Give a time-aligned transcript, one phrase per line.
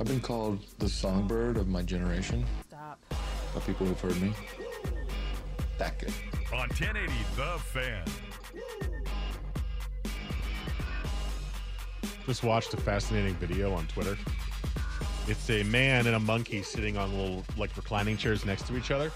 [0.00, 3.00] I've been called the songbird of my generation Stop.
[3.52, 4.32] by people who've heard me.
[5.76, 6.12] That good.
[6.52, 8.04] On 1080 The Fan.
[12.26, 14.16] Just watched a fascinating video on Twitter.
[15.26, 18.92] It's a man and a monkey sitting on little like reclining chairs next to each
[18.92, 19.10] other,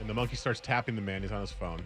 [0.00, 1.22] and the monkey starts tapping the man.
[1.22, 1.80] He's on his phone.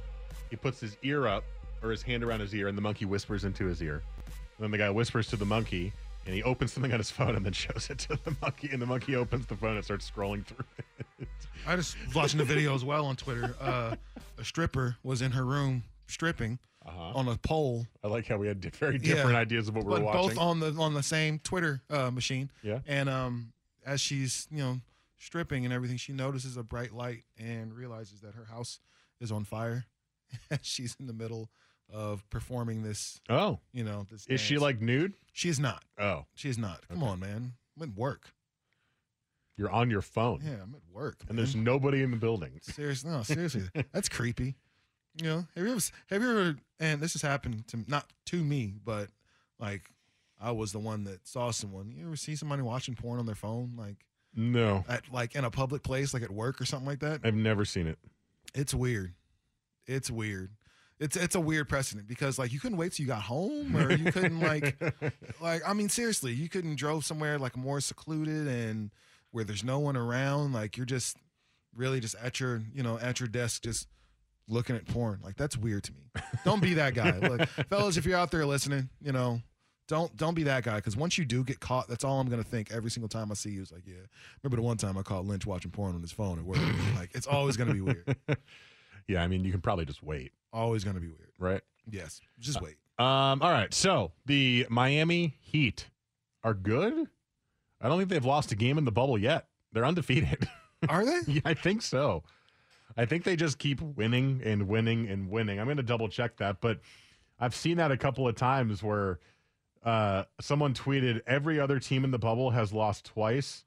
[0.51, 1.45] He puts his ear up
[1.85, 4.03] or his hand around his ear, and the monkey whispers into his ear.
[4.27, 5.93] And then the guy whispers to the monkey,
[6.27, 8.69] and he opens something on his phone and then shows it to the monkey.
[8.73, 10.65] And the monkey opens the phone and starts scrolling through
[11.21, 11.29] it.
[11.67, 13.55] I just was watching the video as well on Twitter.
[13.61, 13.97] Uh,
[14.39, 17.13] a stripper was in her room stripping Uh-huh.
[17.19, 17.87] on a pole.
[18.03, 19.37] I like how we had very different Yeah.
[19.39, 20.29] ideas of what we were watching.
[20.31, 22.51] both on the on the same Twitter uh, machine.
[22.63, 22.81] Yeah.
[22.87, 23.53] And um,
[23.87, 24.81] as she's you know
[25.19, 28.81] stripping and everything, she notices a bright light and realizes that her house
[29.21, 29.87] is on fire.
[30.63, 31.49] she's in the middle
[31.93, 33.21] of performing this.
[33.29, 34.27] oh, You know, this.
[34.27, 35.15] is she like nude?
[35.33, 35.85] She is not.
[35.99, 36.87] Oh, She is not.
[36.89, 37.07] Come Okay.
[37.13, 37.53] on, man.
[37.77, 38.33] I'm at work.
[39.57, 41.19] you're on your phone, Yeah, I'm at work.
[41.29, 42.59] and there's nobody in the building.
[42.63, 43.63] Seriously, no, seriously,
[43.93, 44.57] that's creepy.
[45.23, 45.81] You know, have you ever,
[46.11, 49.09] have you ever, and this has happened to not to me, but
[49.61, 49.83] like
[50.41, 51.93] I was the one that saw someone.
[51.97, 55.51] You ever see somebody watching porn on their phone, like No, at like in a
[55.53, 57.21] public place, like at work or something like that?
[57.23, 57.99] I've never seen it.
[58.57, 59.15] It's weird.
[59.87, 60.51] It's weird.
[61.01, 63.93] It's it's a weird precedent because like you couldn't wait till you got home, or
[63.93, 64.81] you couldn't like
[65.41, 68.91] like I mean seriously, you couldn't drove somewhere like more secluded and
[69.33, 70.53] where there's no one around.
[70.53, 71.17] Like you're just
[71.75, 73.89] really just at your you know at your desk just
[74.49, 75.19] looking at porn.
[75.23, 76.23] Like that's weird to me.
[76.45, 77.19] Don't be that guy.
[77.19, 79.41] Look, fellas, if you're out there listening, you know.
[79.87, 82.43] Don't don't be that guy because once you do get caught, that's all I'm gonna
[82.43, 83.61] think every single time I see you.
[83.61, 83.97] Is like, yeah,
[84.43, 86.57] remember the one time I caught Lynch watching porn on his phone at work?
[86.97, 88.17] like, it's always gonna be weird.
[89.09, 91.33] yeah, I mean, you can probably just wait, Always gonna be weird.
[91.39, 91.61] right?
[91.91, 92.77] Yes, just wait.
[92.99, 93.75] Um, all right.
[93.75, 95.89] So the Miami Heat
[96.45, 97.09] are good.
[97.81, 99.49] I don't think they've lost a game in the bubble yet.
[99.73, 100.49] They're undefeated.
[100.89, 101.21] Are they?
[101.27, 102.23] yeah, I think so.
[102.97, 105.59] I think they just keep winning and winning and winning.
[105.59, 106.79] I'm going to double check that, but
[107.41, 109.19] I've seen that a couple of times where
[109.83, 113.65] uh, someone tweeted every other team in the bubble has lost twice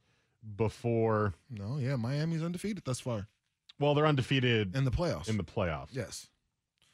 [0.56, 1.34] before.
[1.50, 3.28] No, yeah, Miami's undefeated thus far
[3.80, 5.30] Well, they're undefeated in the playoffs.
[5.30, 5.90] in the playoffs.
[5.92, 6.28] yes,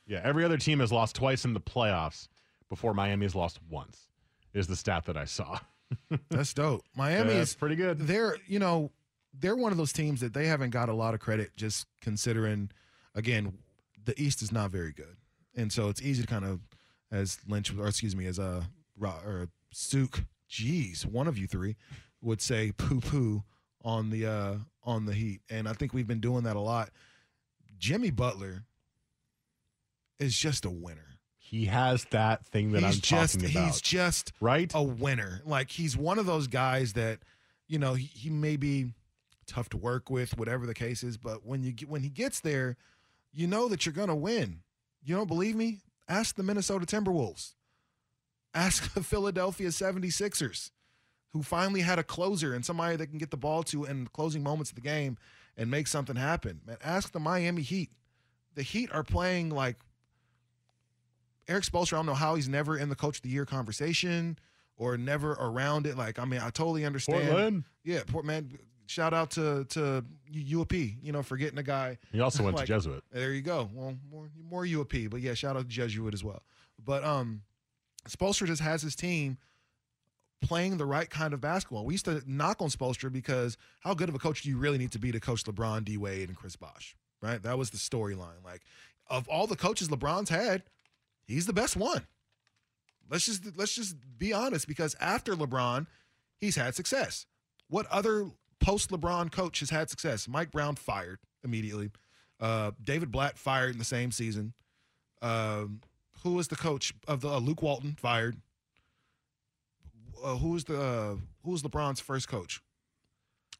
[0.06, 2.27] Yeah, every other team has lost twice in the playoffs
[2.69, 4.09] before Miami has lost once.
[4.53, 5.59] Is the stat that I saw.
[6.30, 6.83] that's dope.
[6.95, 8.00] Miami That's is pretty good.
[8.00, 8.91] they're you know
[9.33, 12.69] they're one of those teams that they haven't got a lot of credit just considering
[13.15, 13.57] again
[14.06, 15.18] the East is not very good,
[15.56, 16.59] and so it's easy to kind of
[17.12, 18.68] as Lynch or excuse me as a
[19.01, 21.75] or Suk, geez, one of you three
[22.21, 23.44] would say poo poo
[23.83, 26.89] on the uh on the Heat, and I think we've been doing that a lot.
[27.77, 28.63] Jimmy Butler
[30.19, 31.19] is just a winner.
[31.38, 33.65] He has that thing that he's I'm just talking about.
[33.65, 34.71] he's just right?
[34.74, 35.41] a winner.
[35.45, 37.19] Like he's one of those guys that
[37.68, 38.94] you know, he, he may be
[39.47, 41.18] tough to work with, whatever the case is.
[41.18, 42.77] But when you get, when he gets there,
[43.31, 44.59] you know that you're gonna win.
[45.03, 45.80] You don't believe me?
[46.07, 47.53] Ask the Minnesota Timberwolves.
[48.53, 50.71] Ask the Philadelphia 76ers,
[51.33, 54.09] who finally had a closer and somebody that can get the ball to in the
[54.12, 55.18] closing moments of the game
[55.57, 56.62] and make something happen.
[56.65, 57.89] Man, ask the Miami Heat.
[58.56, 59.77] The Heat are playing like
[61.47, 61.94] Erik Spoelstra.
[61.94, 64.38] I don't know how he's never in the Coach of the Year conversation
[64.77, 65.97] or never around it.
[65.97, 67.27] Like, I mean, I totally understand.
[67.27, 67.63] Portland.
[67.83, 68.57] Yeah, Port man.
[68.85, 71.97] Shout out to to UAP, you know, for getting a guy.
[72.12, 73.03] He also went like- to Jesuit.
[73.12, 73.69] There you go.
[73.74, 76.44] Well, more more UAP, but yeah, shout out to Jesuit as well.
[76.83, 77.41] But um,
[78.07, 79.38] Spoelstra just has his team
[80.44, 81.86] playing the right kind of basketball.
[81.86, 84.78] We used to knock on Spoelstra because how good of a coach do you really
[84.78, 86.95] need to be to coach LeBron, D Wade, and Chris Bosh?
[87.22, 88.44] Right, that was the storyline.
[88.44, 88.62] Like
[89.07, 90.63] of all the coaches LeBron's had,
[91.25, 92.06] he's the best one.
[93.10, 95.88] Let's just let's just be honest because after LeBron,
[96.38, 97.25] he's had success.
[97.69, 98.28] What other
[98.60, 100.28] post LeBron coach has had success?
[100.28, 101.92] Mike Brown fired immediately.
[102.40, 104.54] Uh, David Blatt fired in the same season.
[105.22, 105.81] Um,
[106.24, 108.38] who was the coach of the uh, Luke Walton fired?
[110.24, 112.62] Uh, who was the uh, who was LeBron's first coach?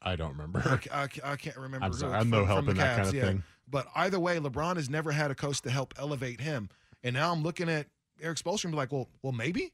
[0.02, 0.60] I don't remember.
[0.60, 1.86] ca- I, I can't remember.
[1.86, 3.22] I'm sorry, I'm no from- help the in that kind of yeah.
[3.22, 3.42] thing.
[3.68, 6.68] But either way, LeBron has never had a coach to help elevate him.
[7.02, 7.86] And now I'm looking at
[8.20, 9.72] Erik Spoelstra and be like, well, well, maybe,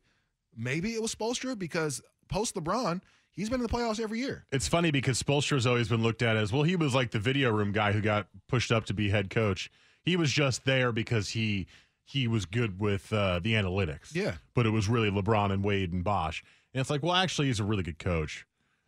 [0.57, 3.01] maybe it was Spoelstra because post LeBron,
[3.33, 4.47] he's been in the playoffs every year.
[4.53, 6.63] It's funny because Spoelstra's always been looked at as well.
[6.63, 9.71] He was like the video room guy who got pushed up to be head coach.
[10.03, 11.67] He was just there because he
[12.11, 14.15] he was good with uh, the analytics.
[14.15, 14.35] Yeah.
[14.55, 16.43] but it was really LeBron and Wade and Bosh.
[16.75, 18.47] And it's like, well, actually, he's a really good coach,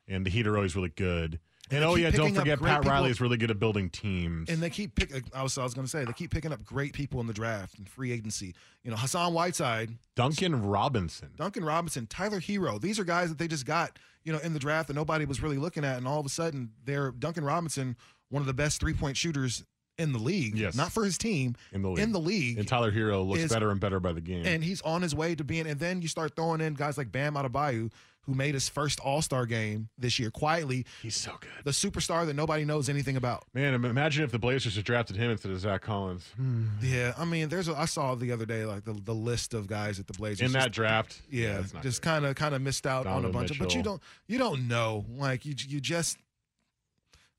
[0.08, 1.40] and the Heat are always really good.
[1.70, 4.50] And, they oh yeah, don't forget Pat Riley is really good at building teams.
[4.50, 5.22] And they keep picking.
[5.34, 7.32] I was, I was going to say they keep picking up great people in the
[7.32, 8.54] draft and free agency.
[8.82, 11.30] You know, Hassan Whiteside, Duncan Robinson.
[11.36, 12.80] Duncan Robinson, Tyler Herro.
[12.80, 15.42] These are guys that they just got, you know, in the draft that nobody was
[15.42, 17.96] really looking at, and all of a sudden, they're Duncan Robinson,
[18.28, 19.64] one of the best three point shooters
[20.02, 20.56] in the league.
[20.56, 20.74] Yes.
[20.74, 22.02] not for his team, in the league.
[22.04, 22.58] in the league.
[22.58, 24.44] and Tyler Herro looks is- better and better by the game.
[24.46, 25.66] and he's on his way to being.
[25.66, 27.90] And then you start throwing in guys like Bam Adebayo,
[28.26, 30.86] who made his first All Star game this year quietly.
[31.02, 31.50] he's so good.
[31.64, 33.42] The superstar that nobody knows anything about.
[33.52, 36.24] Man, imagine if the Blazers had drafted him instead of Zach Collins.
[36.36, 36.66] Hmm.
[36.80, 37.66] Yeah, I mean, there's.
[37.68, 40.40] A, I saw the other day like the, the list of guys at the Blazers
[40.40, 43.22] In just- that draft, Yeah, not just kind of kind of missed out on a
[43.22, 43.58] Donovan bunch of.
[43.58, 46.16] But you don't you don't know like you you just.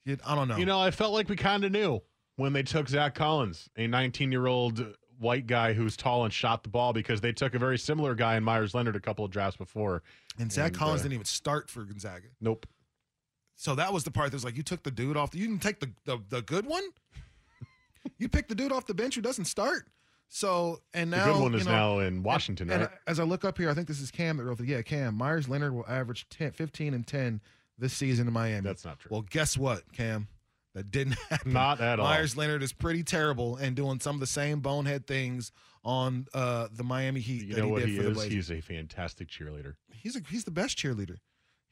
[0.06, 0.58] You, I don't know.
[0.58, 2.02] You know, I felt like we kind of knew
[2.36, 4.86] when they took Zach Collins, a 19 year old
[5.20, 8.36] white guy who's tall and shot the ball, because they took a very similar guy
[8.36, 10.04] in Meyers Leonard a couple of drafts before.
[10.40, 12.28] and Zach and, Collins uh, didn't even start for Gonzaga.
[12.42, 12.66] Nope.
[13.56, 15.36] So that was the part that was like you took the dude off.
[15.36, 16.84] You didn't take the the, the good one.
[18.18, 19.88] you picked the dude off the bench who doesn't start.
[20.28, 22.90] So and now The good one you is know, now in Washington, and right?
[23.06, 25.16] as I look up here, I think this is Cam that wrote the yeah Cam
[25.16, 27.40] Meyers Leonard will average 10, 15 and ten
[27.78, 28.62] this season in Miami.
[28.62, 29.10] That's not true.
[29.12, 30.28] Well, guess what, Cam?
[30.74, 31.54] That didn't happen.
[31.54, 32.06] Not at all.
[32.06, 35.52] Meyers Leonard is pretty terrible and doing some of the same bonehead things
[35.84, 38.24] on uh, the Miami Heat you know he what he is?
[38.24, 39.76] He's a fantastic cheerleader.
[39.92, 41.18] He's a, he's the best cheerleader.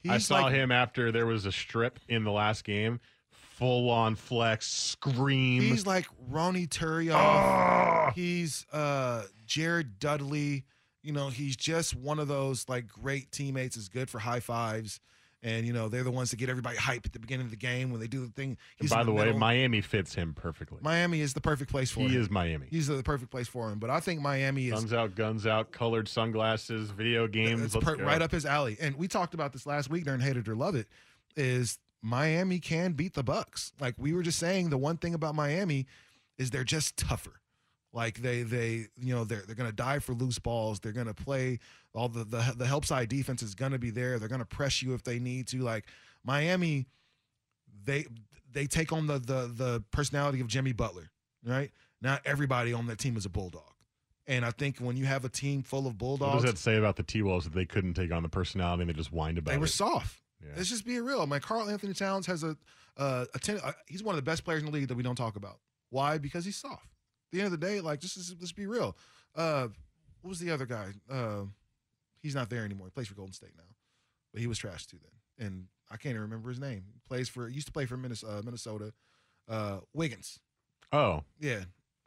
[0.01, 2.99] He's I saw like, him after there was a strip in the last game,
[3.29, 5.61] full on flex, scream.
[5.61, 7.13] He's like Ronnie Turiaf.
[7.13, 8.11] Ah!
[8.15, 10.65] He's uh, Jared Dudley.
[11.03, 13.77] You know, he's just one of those like great teammates.
[13.77, 14.99] Is good for high fives,
[15.43, 17.57] and you know they're the ones that get everybody hype at the beginning of the
[17.57, 18.57] game when they do the thing.
[18.79, 19.31] And by in the, way.
[19.31, 20.79] Miami fits him perfectly.
[20.81, 22.09] Miami is the perfect place for him.
[22.09, 22.67] he is Miami.
[22.69, 23.79] He's the perfect place for him.
[23.79, 27.75] But I think Miami is Guns out, guns out, colored sunglasses, video games.
[27.75, 28.77] it's per- right up his alley.
[28.79, 30.87] And we talked about this last week during Hate It or Love It.
[31.35, 33.73] Is Miami can beat the Bucks?
[33.79, 35.87] Like we were just saying, the one thing about Miami
[36.37, 37.41] is they're just tougher.
[37.93, 40.79] Like they they you know they're they're gonna die for loose balls.
[40.79, 41.59] They're gonna play
[41.93, 44.19] all the the the help side defense is gonna be there.
[44.19, 45.59] They're gonna press you if they need to.
[45.59, 45.85] Like
[46.23, 46.87] Miami,
[47.83, 48.05] they
[48.51, 51.11] they take on the the the personality of Jimmy Butler.
[51.45, 51.71] Right?
[52.01, 53.63] Not everybody on that team is a bulldog.
[54.27, 56.77] And I think when you have a team full of bulldogs, What does that say
[56.77, 59.37] about the T Wolves that they couldn't take on the personality and they just whined
[59.37, 59.69] about they were it?
[59.69, 60.21] soft.
[60.41, 60.51] Yeah.
[60.55, 61.25] Let's just be real.
[61.27, 62.55] My Carl Anthony Towns has a
[62.97, 65.03] uh, a ten, uh, he's one of the best players in the league that we
[65.03, 65.59] don't talk about.
[65.89, 66.17] Why?
[66.17, 66.85] Because he's soft.
[66.85, 68.95] At the end of the day, like just let's be real.
[69.35, 69.67] Uh,
[70.21, 70.89] what was the other guy?
[71.09, 71.43] Uh,
[72.21, 72.87] he's not there anymore.
[72.87, 73.63] He plays for Golden State now,
[74.33, 75.47] but he was trash too then.
[75.47, 76.83] And I can't even remember his name.
[76.93, 78.37] He plays for he used to play for Minnesota.
[78.37, 78.93] Uh, Minnesota.
[79.49, 80.39] Uh, Wiggins.
[80.93, 81.63] Oh, Yeah.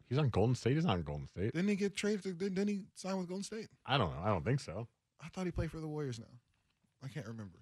[0.09, 0.75] he's on Golden State.
[0.77, 1.53] He's not on Golden State.
[1.53, 2.23] Didn't he get traded?
[2.23, 3.69] To, didn't he sign with Golden State?
[3.87, 4.23] I don't know.
[4.23, 4.87] I don't think so.
[5.23, 6.27] I thought he played for the Warriors now.
[7.03, 7.59] I can't remember.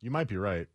[0.00, 0.66] You might be right.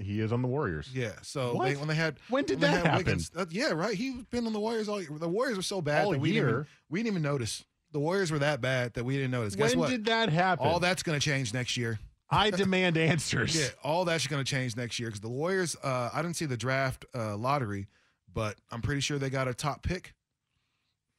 [0.00, 0.90] He is on the Warriors.
[0.92, 1.12] Yeah.
[1.22, 2.96] So they, when they had When did when that happen?
[2.98, 3.94] Wiggins- uh, yeah, right.
[3.94, 5.00] He's been on the Warriors all.
[5.00, 5.10] year.
[5.18, 6.66] The Warriors were so bad All that we didn't, even, year?
[6.90, 7.64] we didn't even notice.
[7.92, 9.54] The Warriors were that bad that we didn't notice.
[9.54, 9.90] Guess when what?
[9.90, 10.66] did that happen?
[10.66, 11.98] all that's going to change next year.
[12.30, 13.56] I demand answers.
[13.58, 15.76] Yeah, all that's going to change next year because the Warriors.
[15.82, 17.88] Uh, I didn't see the draft uh, lottery,
[18.32, 20.14] but I'm pretty sure they got a top pick.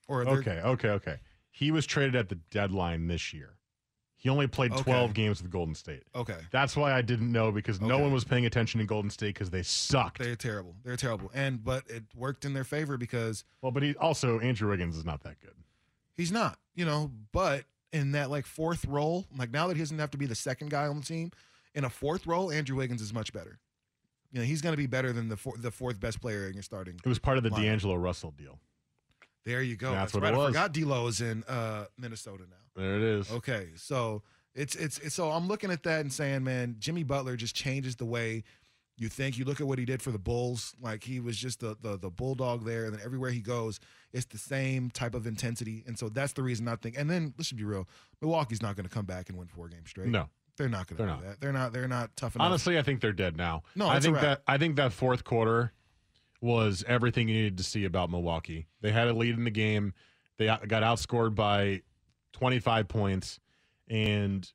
[0.07, 1.17] Or Okay, okay, okay.
[1.51, 3.55] He was traded at the deadline this year.
[4.15, 4.83] He only played Okay.
[4.83, 6.03] 12 games with Golden State.
[6.13, 9.33] Okay, That's why I didn't know because no one was paying attention in Golden State
[9.33, 10.19] because they sucked.
[10.19, 10.75] they're terrible.
[10.83, 14.69] They're terrible, and but it worked in their favor because well, but he also Andrew
[14.69, 15.53] Wiggins is not that good.
[16.19, 17.11] He's not, you know.
[17.31, 20.35] But in that like fourth role, like now that he doesn't have to be the
[20.35, 21.31] second guy on the team,
[21.73, 23.59] in a fourth role, Andrew Wiggins is much better.
[24.31, 26.53] You know, he's going to be better than the four, the fourth best player in
[26.53, 26.99] your starting.
[27.03, 27.63] It was part of the Lineup.
[27.63, 28.59] D'Angelo Russell deal.
[29.45, 29.91] There you go.
[29.91, 30.39] That's That's, what right.
[30.39, 32.81] it I forgot D'Lo is in uh, Minnesota now.
[32.81, 33.31] There it is.
[33.31, 34.21] Okay, so
[34.53, 37.95] it's, it's it's so I'm looking at that and saying, man, Jimmy Butler just changes
[37.95, 38.43] the way
[39.00, 39.38] you think.
[39.38, 41.98] You look at what he did for the Bulls, like he was just the the,
[41.98, 43.79] the bulldog there, and then everywhere he goes,
[44.13, 46.96] it's the same type of intensity, and so that's the reason I think.
[46.98, 47.88] And then let's be real,
[48.22, 50.08] Milwaukee's not going to come back and win four games straight.
[50.10, 50.27] No.
[50.58, 51.24] they're not going to They're do not.
[51.24, 51.39] that.
[51.41, 51.74] They're not.
[51.74, 52.46] They're not tough enough.
[52.46, 53.63] Honestly, I think they're dead now.
[53.75, 55.72] No, I think that I think that fourth quarter
[56.41, 58.68] was everything you needed to see about Milwaukee.
[58.82, 59.94] They had a lead in the game.
[60.38, 61.82] They got outscored by
[62.34, 63.39] 25 points,
[63.89, 64.50] and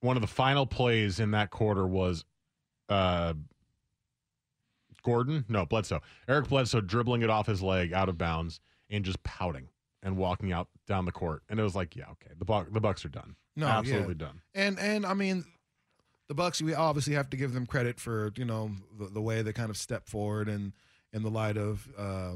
[0.00, 2.26] one of the final plays in that quarter was
[2.90, 3.32] uh,
[5.04, 8.58] Gordon, no Bledsoe, Eric Bledsoe dribbling it off his leg out of bounds
[8.90, 9.68] and just pouting
[10.02, 12.80] and walking out down the court, and it was like, yeah, okay, the Buck, the
[12.80, 14.26] Bucks are done, No, absolutely yeah.
[14.26, 14.40] done.
[14.54, 15.44] And and I mean,
[16.28, 16.60] the Bucks.
[16.60, 19.70] We obviously have to give them credit for you know the, the way they kind
[19.70, 20.72] of step forward and
[21.12, 22.32] in the light of uh,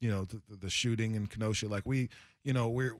[0.00, 1.66] you know the, the shooting in Kenosha.
[1.68, 2.08] Like we,
[2.44, 2.96] you know, we're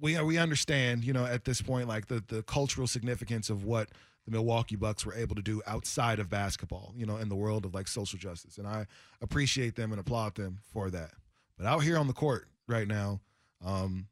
[0.00, 3.88] we we understand you know at this point like the the cultural significance of what
[4.24, 6.92] the Milwaukee Bucks were able to do outside of basketball.
[6.96, 8.86] You know, in the world of like social justice, and I
[9.20, 11.12] appreciate them and applaud them for that.
[11.58, 13.20] But out here on the court right now,
[13.64, 14.08] um,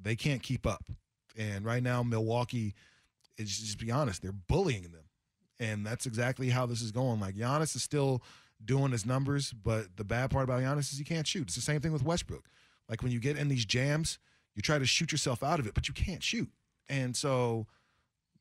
[0.00, 0.84] they can't keep up.
[1.36, 2.74] And right now, Milwaukee
[3.36, 5.04] is just be honest, they're bullying them.
[5.58, 7.20] And that's exactly how this is going.
[7.20, 8.22] Like Giannis is still
[8.64, 11.42] doing his numbers, but the bad part about Giannis is he can't shoot.
[11.42, 12.44] It's the same thing with Westbrook.
[12.88, 14.18] Like when you get in these jams,
[14.54, 16.50] you try to shoot yourself out of it, but you can't shoot.
[16.88, 17.66] And so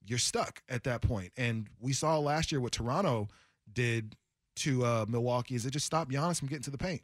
[0.05, 1.31] you're stuck at that point.
[1.37, 3.27] And we saw last year what Toronto
[3.71, 4.15] did
[4.57, 7.01] to uh, Milwaukee is it just stopped Giannis from getting to the paint.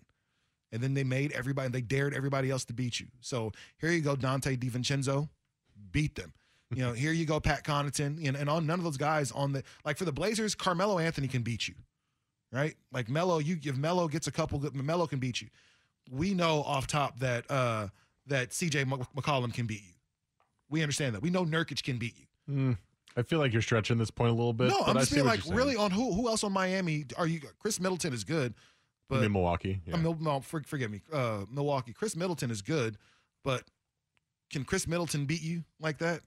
[0.71, 3.07] And then they made everybody, they dared everybody else to beat you.
[3.21, 5.29] So here you go, Donte DiVincenzo,
[5.91, 6.33] beat them.
[6.71, 9.53] You know, here you go, Pat Connaughton, and, and all, none of those guys on
[9.53, 11.73] the like for the Blazers, Carmelo Anthony can beat you,
[12.51, 12.75] right?
[12.91, 15.47] Like Melo, you if Melo gets a couple, good Melo can beat you.
[16.11, 17.87] We know off top that uh
[18.27, 19.93] that CJ Mc- McCollum can beat you.
[20.69, 21.23] We understand that.
[21.23, 22.53] We know Nurkic can beat you.
[22.53, 22.77] Mm,
[23.19, 24.69] I feel like you're stretching this point a little bit.
[24.69, 27.41] no, but I'm just being like really on who who else on Miami are you?
[27.59, 28.53] Khris Middleton is good,
[29.09, 29.81] but mean Milwaukee.
[29.85, 29.95] Yeah.
[29.95, 31.93] uh, Mil- no, for, forgive me, uh, Milwaukee.
[31.93, 32.97] Khris Middleton is good,
[33.43, 33.63] but
[34.49, 36.21] can Khris Middleton beat you like that?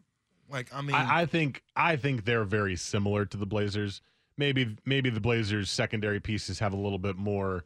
[0.48, 4.02] Like I mean, I, I think I think they're very similar to the Blazers.
[4.36, 7.64] Maybe maybe the Blazers' secondary pieces have a little bit more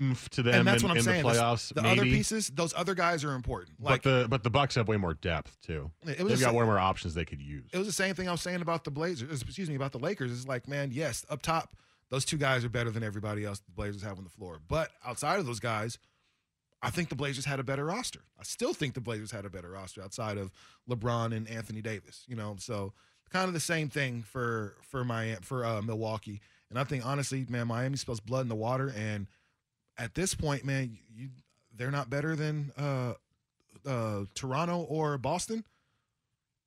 [0.00, 1.22] oomph to them and that's in, what I'm in saying.
[1.22, 1.72] the playoffs.
[1.74, 2.00] the maybe.
[2.00, 3.80] other pieces, those other guys are important.
[3.80, 5.90] Like but the but the Bucks have way more depth too.
[6.06, 7.68] It was They've got sa- way more options they could use.
[7.72, 9.42] it was the same thing I was saying about the Blazers.
[9.42, 10.32] Excuse me, about the Lakers.
[10.32, 11.76] It's like, man, yes, up top,
[12.10, 14.60] those two guys are better than everybody else the Blazers have on the floor.
[14.68, 15.98] But outside of those guys,
[16.82, 18.20] I think the Blazers had a better roster.
[18.38, 20.50] I still think the Blazers had a better roster outside of
[20.90, 22.24] LeBron and Anthony Davis.
[22.26, 22.92] You know, so
[23.30, 26.40] kind of the same thing for for my for uh, Milwaukee.
[26.70, 28.92] And I think honestly, man, Miami spells blood in the water.
[28.96, 29.26] And
[30.02, 31.28] at this point, man, you
[31.76, 33.14] they're not better than uh,
[33.86, 35.64] uh, Toronto or Boston.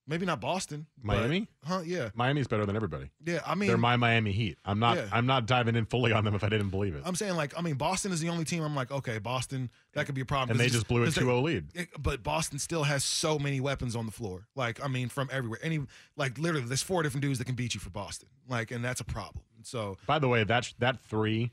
[0.07, 0.85] Maybe not Boston.
[1.03, 1.47] but- Miami?
[1.63, 1.81] huh?
[1.83, 3.09] Yeah, Miami's better than everybody.
[3.25, 3.39] yeah.
[3.43, 4.59] I mean, they're my Miami Heat.
[4.63, 5.07] I'm not Yeah.
[5.11, 7.01] I'm not diving in fully on them if I didn't believe it.
[7.05, 8.61] I'm saying like, I mean, Boston is the only team.
[8.63, 10.51] I'm like, okay, Boston, that could be a problem.
[10.51, 11.65] and they just blew a 'cause they- 2-0 lead.
[11.73, 14.47] it- but Boston still has so many weapons on the floor.
[14.55, 15.59] Like, I mean, from everywhere.
[15.63, 15.79] Any,
[16.15, 18.29] like, literally, there's four different dudes that can beat you for Boston.
[18.47, 19.43] Like, and that's a problem.
[19.63, 21.51] So, By the way, that that three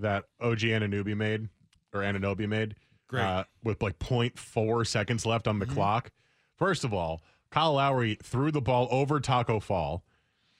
[0.00, 1.48] that OG Anunoby made
[1.92, 2.74] or Anunoby made
[3.08, 3.22] Great.
[3.22, 5.72] uh, with like 0.4 seconds left on the Mhm.
[5.74, 6.10] clock.
[6.56, 10.04] First of all, Kyle Lowry threw the ball over Tacko Fall.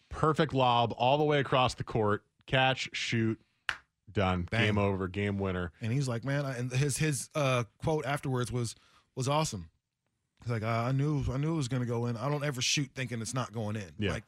[0.09, 2.25] Perfect lob all the way across the court.
[2.47, 3.39] Catch, shoot,
[4.11, 4.49] done.
[4.51, 4.67] Bang.
[4.67, 5.73] Game over, game winner.
[5.83, 8.75] and he's like, man, I- and his his uh, quote afterwards was
[9.15, 9.69] was awesome.
[10.43, 12.17] He's like, I I knew I knew it was going to go in.
[12.17, 13.91] I don't ever shoot thinking it's not going in.
[13.99, 14.13] Yeah.
[14.13, 14.25] Like,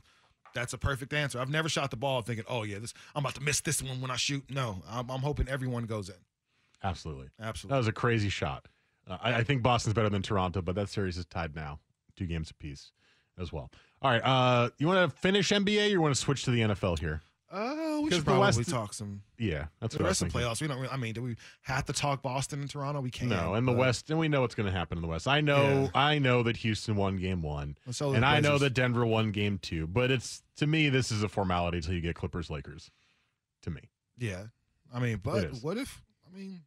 [0.55, 1.41] that's a perfect answer.
[1.41, 4.01] I've never shot the ball thinking, oh yeah, this I'm about to miss this one
[4.01, 4.45] when I shoot.
[4.51, 6.17] No, I'm, I'm hoping everyone goes in.
[6.83, 7.29] Absolutely.
[7.41, 7.75] Absolutely.
[7.75, 8.67] That was a crazy shot.
[9.09, 11.79] Uh, I, I think Boston's better than Toronto, but that series is tied now,
[12.17, 12.93] two games apiece
[13.39, 13.71] as well.
[14.03, 14.23] All right.
[14.23, 17.21] Uh, you want to finish NBA or you want to switch to the NFL here?
[17.51, 19.23] Uh, Well, we should probably West- talk some.
[19.39, 20.79] Yeah, that's The what I was rest of the playoffs, we don't.
[20.79, 23.01] Really, I mean, do we have to talk Boston and Toronto?
[23.01, 23.31] We can't.
[23.31, 25.29] No, in the but- West, and we know what's going to happen in the West.
[25.29, 25.89] I know, Yeah.
[25.95, 29.31] I know that Houston won Game One, And so and I know that Denver won
[29.33, 29.87] Game Two.
[29.87, 32.91] But it's to me, this is a formality until you get Clippers Lakers.
[33.63, 34.45] To me, Yeah,
[34.95, 36.03] I mean, but what if?
[36.27, 36.63] I mean,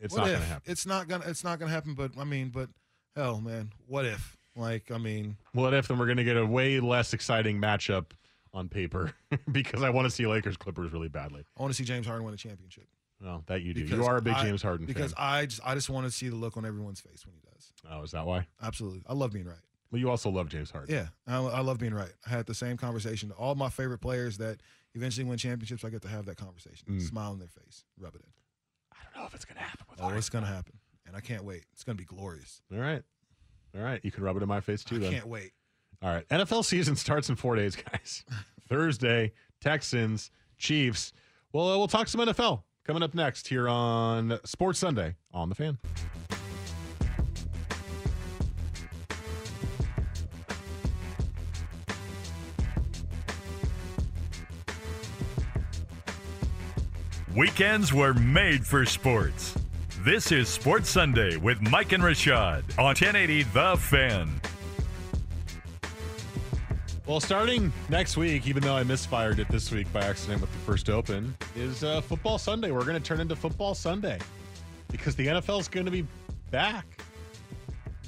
[0.00, 0.72] it's not going to happen.
[0.72, 1.24] It's not gonna.
[1.28, 1.94] It's not gonna happen.
[1.94, 2.68] But I mean, but
[3.14, 4.36] hell, man, what if?
[4.56, 5.88] Like, I mean, What if?
[5.88, 8.06] Then we're going to get a way less exciting matchup
[8.54, 9.12] on paper
[9.52, 11.44] because I want to see Lakers Clippers really badly.
[11.56, 12.86] I want to see James Harden win a championship.
[13.22, 13.84] Well, that you do.
[13.84, 15.24] Because you are a big I- James Harden because fan.
[15.24, 17.72] I just I just want to see the look on everyone's face when he does.
[17.90, 18.46] Oh, is that why?
[18.62, 19.56] Absolutely, I love being right.
[19.90, 20.94] Well, you also love James Harden.
[20.94, 22.12] Yeah, I, I love being right.
[22.26, 23.30] I had the same conversation.
[23.32, 24.60] All my favorite players that
[24.94, 26.88] eventually win championships, I get to have that conversation.
[26.90, 27.02] Mm.
[27.02, 28.28] Smile in their face, rub it in.
[28.92, 30.18] I don't know if it's going to happen with Oh, Harden.
[30.18, 31.64] it's gonna happen, and I can't wait.
[31.74, 32.60] It's gonna be glorious.
[32.72, 33.02] All right.
[33.76, 34.00] All right.
[34.02, 35.08] You can rub it in my face too, then.
[35.08, 35.20] I then.
[35.20, 35.52] can't wait.
[36.02, 36.26] All right.
[36.28, 38.24] NFL season starts in four days, guys.
[38.68, 41.12] Thursday, Texans, Chiefs.
[41.52, 45.54] Well, uh, we'll talk some NFL coming up next here on Sports Sunday on the
[45.54, 45.78] fan.
[57.34, 59.54] Weekends were made for sports.
[60.04, 64.41] This is Sports Sunday with Mike and Rashad on 1080 The Fan.
[67.12, 70.58] Well, starting next week, even though I misfired it this week by accident with the
[70.60, 72.70] first open, is uh, Football Sunday.
[72.70, 74.18] We're going to turn into Football Sunday
[74.90, 76.06] because the NFL is going to be
[76.50, 76.86] back.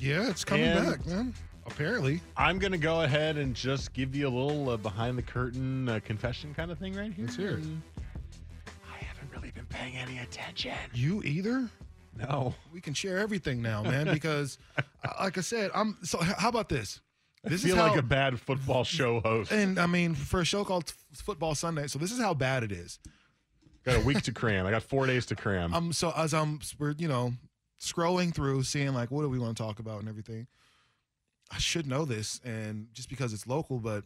[0.01, 1.35] Yeah, it's coming And- back, man.
[1.67, 5.23] Apparently, I'm going to go ahead and just give you a little uh, behind the
[5.23, 7.27] curtain uh, confession kind of thing right here.
[7.27, 7.65] Let's hear it.
[8.91, 10.73] I haven't really been paying any attention.
[10.95, 11.69] you either.
[12.17, 12.55] No.
[12.73, 14.09] We can share everything now, man.
[14.15, 14.83] Because, uh,
[15.21, 15.99] like I said, I'm.
[16.05, 17.03] So, how about this?
[17.45, 19.53] This I feel is how, like a bad football show host.
[19.53, 22.73] and I mean, for a show called Football Sunday, so this is how bad it
[22.73, 22.99] is.
[23.85, 24.67] got a week to cram.
[24.67, 25.75] I got four days to cram.
[25.75, 27.35] I'm so as I'm we're you know
[27.79, 30.47] scrolling through, seeing like what do we want to talk about and everything.
[31.51, 34.05] I should know this, and just because it's local, but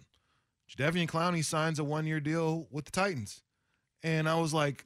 [0.69, 3.43] Jadeveon Clowney signs a one year deal with the Titans,
[4.03, 4.85] and I was like,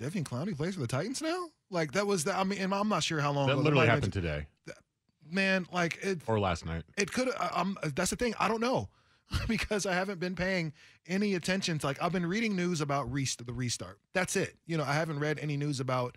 [0.00, 1.48] Jadeveon Clowney plays for the Titans now.
[1.70, 2.34] Like that was the.
[2.34, 4.46] I mean, and I'm not sure how long that literally happened today
[5.30, 6.20] Man, like it.
[6.26, 6.84] or last night.
[6.96, 7.28] It could.
[7.38, 7.76] I'm.
[7.82, 8.34] Uh, um, that's the thing.
[8.38, 8.88] I don't know
[9.48, 10.72] because I haven't been paying
[11.06, 13.98] any attention to like I've been reading news about rest- the restart.
[14.12, 14.56] That's it.
[14.66, 16.16] You know, I haven't read any news about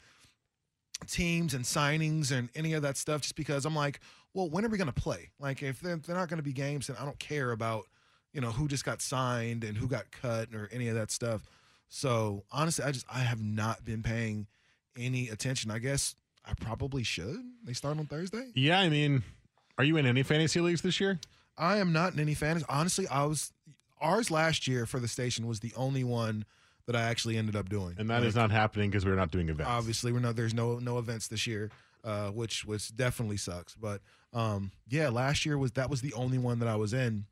[1.08, 4.00] teams and signings and any of that stuff just because I'm like,
[4.34, 5.30] well, when are we going to play?
[5.40, 7.86] Like if they're, they're not going to be games, then I don't care about
[8.34, 11.44] you know who just got signed and who got cut or any of that stuff.
[11.88, 14.48] So honestly, I just I have not been paying
[14.98, 15.70] any attention.
[15.72, 17.40] I guess I probably should.
[17.64, 18.52] They start on Thursday.
[18.56, 19.24] Yeah, I mean,
[19.78, 21.20] are you in any fantasy leagues this year?
[21.58, 22.66] I am not in any fantasy.
[22.68, 23.54] Honestly, I was
[24.02, 26.46] ours last year for the station was the only one
[26.86, 27.96] that I actually ended up doing.
[27.98, 29.70] And that is Like, not happening because we're not doing events.
[29.72, 31.72] obviously we're not there's no no events this year,
[32.04, 33.76] uh, which which definitely sucks.
[33.76, 34.02] But
[34.34, 37.26] um, yeah, last year was that was the only one that I was in,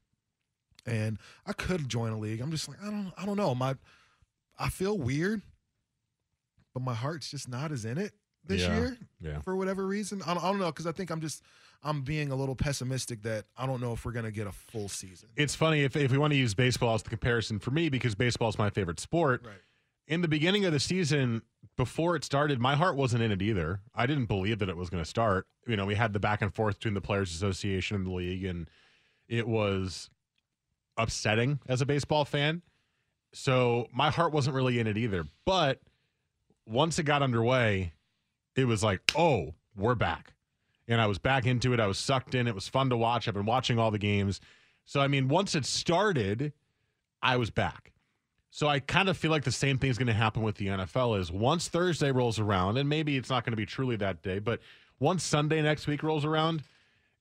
[0.86, 2.40] and I could join a league.
[2.40, 3.76] I'm just like I don't I don't know my
[4.58, 5.42] I feel weird,
[6.74, 8.14] but my heart's just not as in it
[8.46, 9.40] this Yeah, year yeah.
[9.42, 10.22] for whatever reason.
[10.24, 11.44] I don't, I don't know because I think I'm just
[11.84, 14.90] I'm being a little pessimistic that I don't know if we're gonna get a full
[14.90, 15.30] season.
[15.36, 18.16] It's funny if, if we want to use baseball as the comparison for me because
[18.16, 19.44] baseball is my favorite sport.
[19.46, 19.56] Right.
[20.08, 21.42] In the beginning of the season,
[21.78, 23.80] before it started, my heart wasn't in it either.
[23.96, 25.48] I didn't believe that it was going to start.
[25.66, 28.44] You know, we had the back and forth between the Players Association and the league,
[28.44, 28.68] and
[29.30, 30.10] it was
[30.98, 32.62] upsetting as a baseball fan.
[33.34, 35.24] So my heart wasn't really in it either.
[35.46, 35.80] But
[36.68, 37.94] once it got underway,
[38.56, 40.34] it was like, oh, we're back.
[40.88, 41.80] And I was back into it.
[41.80, 42.48] I was sucked in.
[42.48, 43.28] It was fun to watch.
[43.28, 44.42] I've been watching all the games.
[44.86, 46.54] So, I mean, once it started,
[47.22, 47.94] I was back.
[48.50, 51.18] So I kind of feel like the same thing's going to happen with the NFL
[51.18, 54.40] is once Thursday rolls around, and maybe it's not going to be truly that day,
[54.40, 54.60] but
[55.00, 56.64] once Sunday next week rolls around,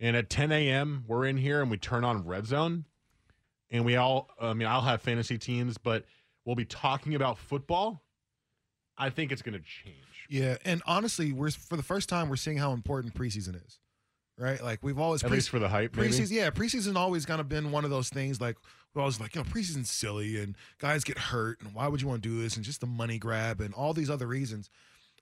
[0.01, 1.05] and at 10 a.m.
[1.07, 2.85] we're in here and we turn on Red Zone,
[3.71, 6.05] and we all, I mean, I'll have fantasy teams, but
[6.45, 8.03] we'll be talking about football.
[9.01, 9.97] I think it's going to change.
[10.29, 13.79] Yeah, and honestly, we're for the first time we're seeing how important preseason is,
[14.39, 14.63] right?
[14.63, 16.09] Like we've always At pre- least for the hype, maybe.
[16.11, 16.31] preseason.
[16.31, 18.41] Yeah, preseason always kind of been one of those things.
[18.41, 18.57] Like
[18.95, 22.07] we always like, you know, preseason's silly and guys get hurt, and why would you
[22.07, 22.55] want to do this?
[22.57, 24.71] And just the money grab and all these other reasons.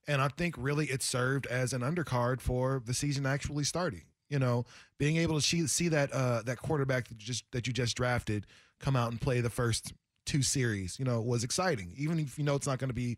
[0.07, 4.03] And I think really it served as an undercard for the season actually starting.
[4.29, 4.67] You know,
[4.99, 7.97] being able to see, see that uh, that quarterback that you just that you just
[7.97, 8.47] drafted
[8.79, 9.95] come out and play the first
[10.27, 11.95] two series, you know, was exciting.
[11.97, 13.17] Even if you know it's not going to be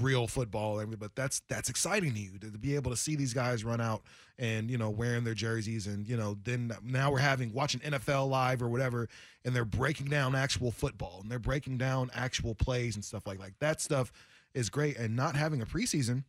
[0.00, 3.14] real football and but that's that's exciting to you to, to be able to see
[3.14, 4.02] these guys run out
[4.38, 8.28] and you know wearing their jerseys and you know then now we're having watching NFL
[8.28, 9.08] live or whatever
[9.44, 13.38] and they're breaking down actual football and they're breaking down actual plays and stuff like
[13.38, 14.10] like that stuff
[14.54, 16.24] is great and not having a preseason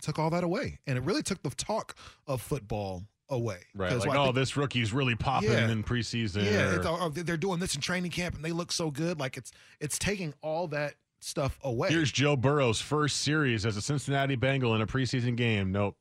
[0.00, 1.94] took all that away and it really took the talk
[2.26, 3.90] of football away Right.
[3.96, 5.70] Like, oh, think- this rookie's really popping Yeah.
[5.70, 6.44] in preseason.
[6.44, 9.18] yeah, or- it's, oh, they're doing this in training camp and they look so good.
[9.18, 10.94] Like it's it's taking all that
[11.24, 11.88] stuff away.
[11.88, 15.72] Here's Joe Burrow's first series as a Cincinnati Bengal in a preseason game.
[15.72, 15.96] Nope.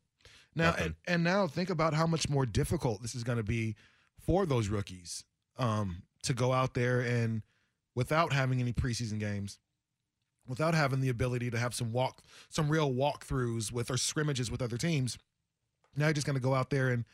[0.56, 0.86] now nothing.
[0.86, 3.76] and, and now think about how much more difficult this is going to be
[4.26, 5.24] for those rookies
[5.58, 7.42] um, to go out there and
[7.96, 9.60] without having any preseason games,
[10.48, 14.62] without having the ability to have some walk some real walkthroughs with or scrimmages with
[14.62, 15.18] other teams.
[15.96, 17.06] Now you're just going to go out there and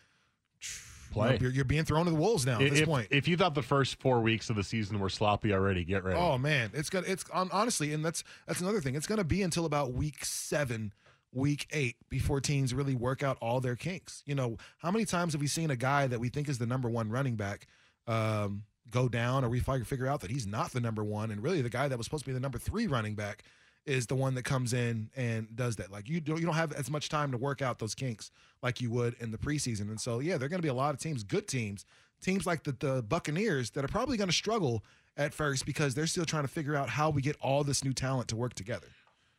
[0.61, 0.67] you
[1.11, 1.37] Play.
[1.41, 3.07] you're, you're being thrown to the wolves now at this point.
[3.11, 6.17] if you thought the first four weeks of the season were sloppy already, get ready.
[6.19, 8.95] Oh man, it's gonna it's on honestly, and that's that's another thing.
[8.95, 10.93] It's gonna be until about week seven,
[11.33, 14.23] week eight before teams really work out all their kinks.
[14.25, 16.67] You know, how many times have we seen a guy that we think is the
[16.67, 17.67] number one running back
[18.07, 21.61] um, go down, or we figure out that he's not the number one, and really
[21.61, 23.43] the guy that was supposed to be the number three running back
[23.89, 25.91] is the one that comes in and does that.
[25.91, 28.79] Like you don't you don't have as much time to work out those kinks like
[28.79, 29.89] you would in the preseason.
[29.89, 31.85] And so yeah, there are going to be a lot of teams, good teams,
[32.21, 34.83] teams like the the Buccaneers that are probably going to struggle
[35.17, 37.93] at first because they're still trying to figure out how we get all this new
[37.93, 38.87] talent to work together.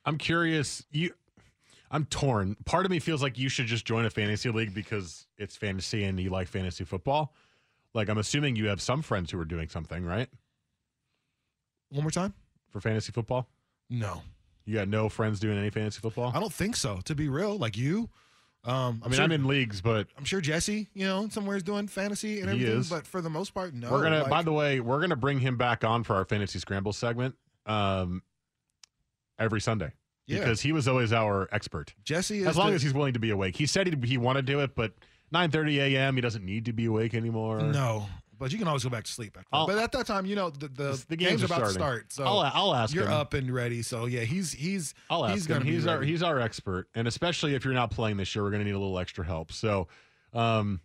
[0.05, 0.85] I'm curious.
[0.91, 1.15] You,
[1.91, 2.57] I'm torn.
[2.65, 6.05] Part of me feels like you should just join a fantasy league because it's fantasy
[6.05, 7.35] and you like fantasy football.
[7.95, 10.29] Like I'm assuming you have some friends who are doing something, right?
[11.91, 12.35] One more time?
[12.71, 13.49] For fantasy football?
[13.89, 14.23] No.
[14.71, 16.31] You got no friends doing any fantasy football?
[16.33, 17.01] I don't think so.
[17.07, 18.09] To be real, like you,
[18.63, 21.65] um, I mean, sure, I'm in leagues, but I'm sure Jesse, you know, somewhere is
[21.65, 22.79] doing fantasy and He everything.
[22.81, 22.89] is.
[22.89, 23.91] But for the most part, no.
[23.91, 24.21] we're gonna.
[24.21, 27.35] like- by the way, we're gonna bring him back on for our fantasy scramble segment
[27.67, 28.23] um,
[29.41, 29.93] every Sunday
[30.27, 30.39] Yeah.
[30.39, 31.95] because he was always our expert.
[32.05, 33.57] Jesse is As long the- as he's willing to be awake.
[33.57, 34.93] He said he he wanted to do it, but
[35.35, 36.15] 9:30 a.m.
[36.15, 37.61] He doesn't need to be awake anymore.
[37.63, 38.07] No,
[38.41, 39.37] but you can always go back to sleep.
[39.39, 39.49] After.
[39.53, 41.71] I'll- but at that time, you know, the the, The game's, games are about to
[41.71, 42.13] start.
[42.13, 43.13] So I'll- I'll ask You're him.
[43.13, 43.83] up and ready.
[43.83, 47.07] So yeah, he's he's I'll ask he's gonna be He's our he's our expert, and
[47.07, 49.53] especially if you're not playing this year, we're going to need a little extra help.
[49.53, 49.87] So,
[50.33, 50.81] um,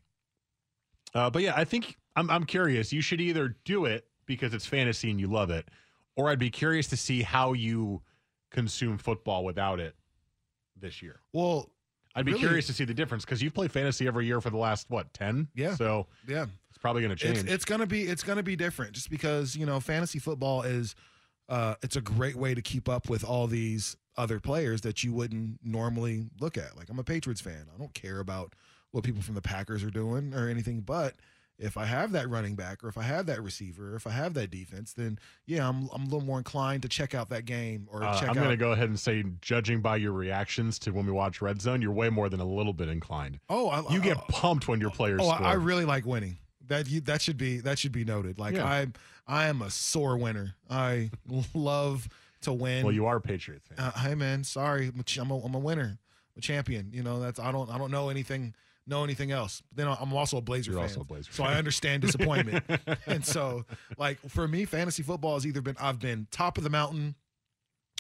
[1.16, 2.94] uh, but yeah, I think I'm I'm curious.
[2.94, 5.68] You should either do it because it's fantasy and you love it,
[6.16, 8.02] or I'd be curious to see how you
[8.52, 9.96] consume football without it
[10.78, 11.20] this year.
[11.34, 11.70] well.
[12.16, 12.40] I'd be Really?
[12.44, 15.14] curious to see the difference because you've played fantasy every year for the last what
[15.14, 15.48] ten?
[15.54, 15.76] Yeah.
[15.76, 17.40] So Yeah, it's probably going to change.
[17.40, 20.96] it's it's gonna be it's gonna be different just because you know fantasy football is
[21.50, 25.12] uh it's a great way to keep up with all these other players that you
[25.12, 26.78] wouldn't normally look at.
[26.78, 27.66] Like I'm a Patriots fan.
[27.74, 28.54] I don't care about
[28.92, 31.16] what people from the Packers are doing or anything, but
[31.58, 34.10] if I have that running back or if I have that receiver or if I
[34.12, 37.46] have that defense, then yeah, I'm I'm a little more inclined to check out that
[37.46, 38.44] game or Uh, check I'm out.
[38.44, 41.62] going to go ahead and say, judging by your reactions to when we watch Red
[41.62, 43.40] Zone, you're way more than a little bit inclined.
[43.50, 45.46] oh, I, You get I- pumped when your players Oh, score.
[45.46, 46.38] I I really like winning.
[46.68, 48.38] That you that should be that should be noted.
[48.40, 48.66] Like Yeah.
[48.66, 48.88] I
[49.28, 50.56] I am a sore winner.
[50.70, 51.12] I
[51.54, 52.10] love
[52.42, 52.84] to win.
[52.84, 53.80] well, you are a Patriots fan.
[53.80, 55.98] uh, hey man, sorry, I'm a, I'm a, I'm a winner,
[56.36, 56.90] I'm a champion.
[56.92, 58.54] You know that's I don't I don't know anything
[58.88, 59.62] know anything else.
[59.70, 61.54] But then I'm also a Blazer You're fan, also a Blazer so fan.
[61.54, 62.64] I understand disappointment.
[63.08, 63.66] and so
[63.98, 67.16] like for me, fantasy football has either been I've been top of the mountain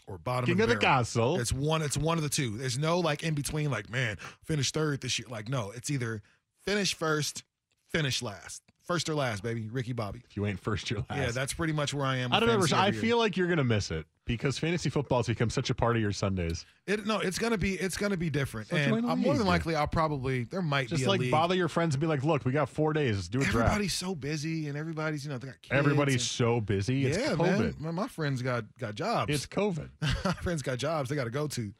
[0.07, 1.39] or bottom King of of the, the castle.
[1.39, 1.81] It's one.
[1.81, 2.57] It's one of the two.
[2.57, 3.71] There's no like in between.
[3.71, 5.27] Like man, finish third this year.
[5.29, 6.21] Like no, it's either
[6.63, 7.43] finish first,
[7.89, 9.67] finish last, first or last, baby.
[9.69, 10.21] Ricky Bobby.
[10.25, 11.19] if you ain't first, you're last.
[11.19, 12.31] Yeah, that's pretty much where I am.
[12.33, 12.67] I don't ever.
[12.73, 13.01] I year.
[13.01, 16.01] feel like you're gonna miss it because fantasy football has become such a part of
[16.01, 16.65] your Sundays.
[16.87, 19.75] It, no, it's gonna be it's gonna be different, So and I'm more than likely
[19.75, 21.31] I'll probably there might Just be a like league.
[21.31, 23.15] bother your friends and be like, "Look, we got four days.
[23.15, 25.71] Let's do a draft." Everybody's so busy, and everybody's you know they got kids.
[25.77, 27.05] Everybody's and- so busy.
[27.05, 27.59] It's yeah, COVID.
[27.59, 27.75] man.
[27.79, 29.33] My, my friends got got jobs.
[29.33, 29.89] It's COVID.
[30.25, 31.09] my friends got jobs.
[31.09, 31.73] They got to go to.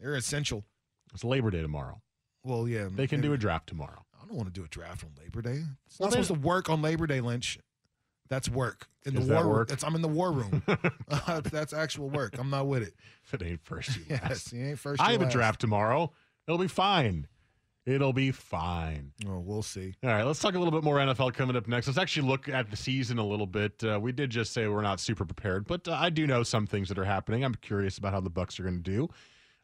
[0.00, 0.64] They're essential.
[1.14, 2.00] It's Labor Day tomorrow.
[2.44, 4.04] Well, yeah, They can do a draft tomorrow.
[4.32, 5.62] I don't want to do a draft on Labor Day.
[5.86, 7.58] It's Well, not then- supposed to work on Labor Day, Lynch.
[8.30, 9.52] That's work in the Is war room.
[9.52, 9.84] work?
[9.84, 10.62] I'm in the war room.
[11.10, 12.38] Uh, that's actual work.
[12.38, 12.94] I'm not with it.
[13.26, 14.52] If it ain't first, you Yes, last.
[14.54, 15.02] you ain't first.
[15.02, 16.12] I you're have a draft tomorrow.
[16.48, 17.26] It'll be fine.
[17.84, 19.12] It'll be fine.
[19.26, 19.94] Oh, we'll see.
[20.02, 21.88] All right, let's talk a little bit more NFL coming up next.
[21.88, 23.82] Let's actually look at the season a little bit.
[23.84, 26.66] Uh, we did just say we're not super prepared, but uh, I do know some
[26.66, 27.44] things that are happening.
[27.44, 29.08] I'm curious about how the Bucks are going to do.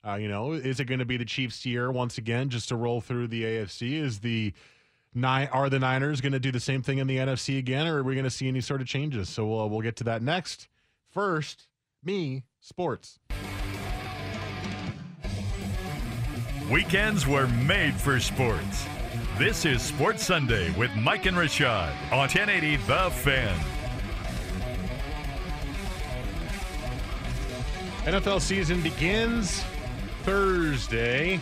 [0.06, 2.76] Uh, you know, is it going to be the Chiefs' year once again, just to
[2.76, 3.94] roll through the AFC?
[3.94, 4.52] Is the
[5.14, 7.98] nine are the Niners going to do the same thing in the NFC again, or
[7.98, 9.28] are we going to see any sort of changes?
[9.28, 10.68] So we'll we'll get to that next.
[11.11, 11.66] First,
[12.04, 13.18] me sports.
[16.70, 18.87] Weekends were made for sports.
[19.38, 23.58] This is Sports Sunday with Mike and Rashad on 1080 The Fan.
[28.04, 29.64] NFL season begins
[30.28, 31.40] Thursday.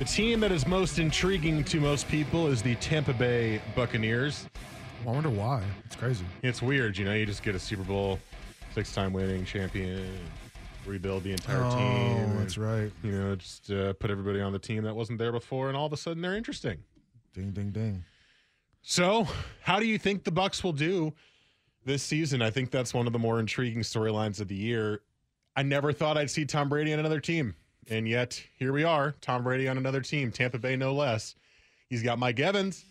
[0.00, 4.48] The team that is most intriguing to most people is the Tampa Bay Buccaneers.
[5.06, 5.62] I wonder why.
[5.84, 6.24] It's crazy.
[6.42, 8.18] It's weird, you know, you just get a Super Bowl
[8.74, 10.18] six time winning champion,
[10.84, 12.38] rebuild the entire oh, team.
[12.38, 12.92] that's and, right.
[13.04, 15.86] You know, just uh, put everybody on the team that wasn't there before, and all
[15.86, 16.78] of a sudden they're interesting.
[17.34, 18.04] Ding, ding, ding.
[18.82, 19.28] So,
[19.62, 21.14] how do you think the Bucks will do
[21.84, 22.42] this season?
[22.42, 25.02] I think that's one of the more intriguing storylines of the year.
[25.58, 27.52] I never thought I'd see Tom Brady on another team,
[27.88, 31.34] and yet here we are, Tom Brady on another team, Tampa Bay no less.
[31.90, 32.84] He's got Mike Evans,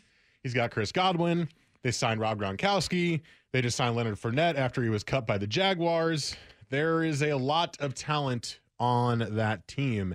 [0.43, 1.47] he's got Chris Godwin.
[1.82, 3.21] They signed Rob Gronkowski.
[3.53, 6.36] They just signed Leonard Fournette after he was cut by the Jaguars.
[6.69, 10.13] There is a lot of talent on that team,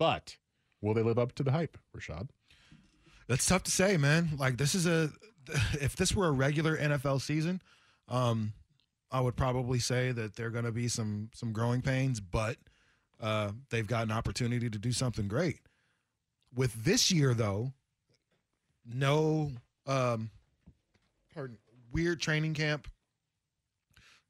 [0.00, 0.36] but
[0.80, 2.30] will they live up to the hype, Rashad?
[3.28, 4.30] That's tough to say, man.
[4.36, 5.10] Like this is a
[5.80, 7.62] if this were a regular NFL season,
[8.08, 8.52] um,
[9.10, 12.56] I would probably say that there are going to be some some growing pains, but
[13.20, 15.60] uh, they've got an opportunity to do something great.
[16.54, 17.72] With this year, though,
[18.84, 19.52] no
[19.86, 20.30] um,
[21.34, 21.58] pardon,
[21.92, 22.88] weird training camp,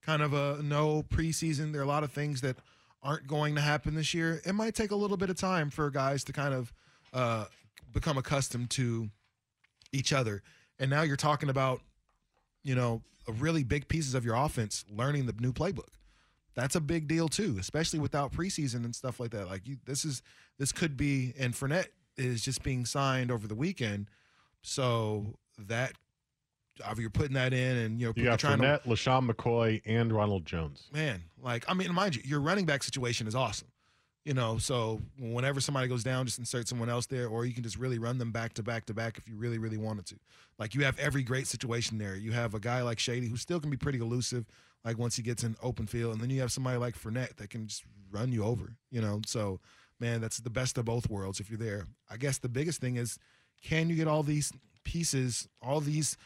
[0.02, 1.72] kind of a no preseason.
[1.72, 2.56] There are a lot of things that
[3.02, 4.40] aren't going to happen this year.
[4.44, 6.72] It might take a little bit of time for guys to kind of
[7.12, 7.44] uh,
[7.92, 9.10] become accustomed to
[9.92, 10.42] each other.
[10.78, 11.80] And now you're talking about,
[12.62, 15.88] you know, really big pieces of your offense learning the new playbook.
[16.54, 19.46] That's a big deal too, especially without preseason and stuff like that.
[19.48, 20.22] Like you, this is
[20.58, 24.10] this could be, and Fournette is just being signed over the weekend,
[24.62, 25.92] so that
[26.84, 29.82] uh, you're putting that in, and you know, you got trying Fournette, to, LeSean McCoy,
[29.86, 30.88] and Ronald Jones.
[30.92, 33.68] Man, like I mean, mind you, your running back situation is awesome.
[34.28, 37.62] You know, so whenever somebody goes down, just insert someone else there, or you can
[37.62, 40.16] just really run them back to back to back if you really, really wanted to.
[40.58, 42.14] Like you have every great situation there.
[42.14, 44.44] You have a guy like Shady who still can be pretty elusive,
[44.84, 47.48] like once he gets in open field, and then you have somebody like Fournette that
[47.48, 48.74] can just run you over.
[48.90, 49.60] You know, so
[49.98, 51.86] man, that's the best of both worlds if you're there.
[52.10, 53.18] I guess the biggest thing is,
[53.64, 54.52] can you get all these
[54.84, 56.18] pieces, all these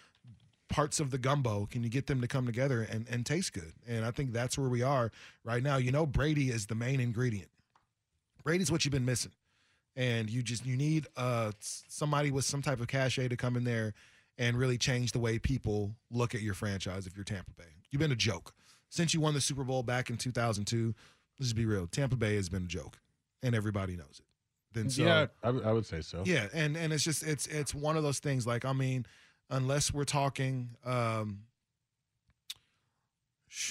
[0.68, 3.74] parts of the gumbo can you get them to come together and, and taste good
[3.86, 5.12] and i think that's where we are
[5.44, 7.50] right now you know brady is the main ingredient
[8.44, 9.32] brady's what you've been missing.
[9.94, 13.64] And you just you need uh somebody with some type of cachet to come in
[13.64, 13.92] there
[14.38, 17.64] and really change the way people look at your franchise if you're tampa bay.
[17.90, 18.54] You've been a joke.
[18.88, 20.94] Since you won the super bowl back in 2002
[21.38, 22.98] let's just be real tampa bay has been a joke
[23.42, 24.26] and everybody knows it.
[24.72, 26.22] Then so yeah I, w- I would say so.
[26.24, 29.04] Yeah and and it's just it's it's one of those things like i mean
[29.50, 31.40] unless we're talking um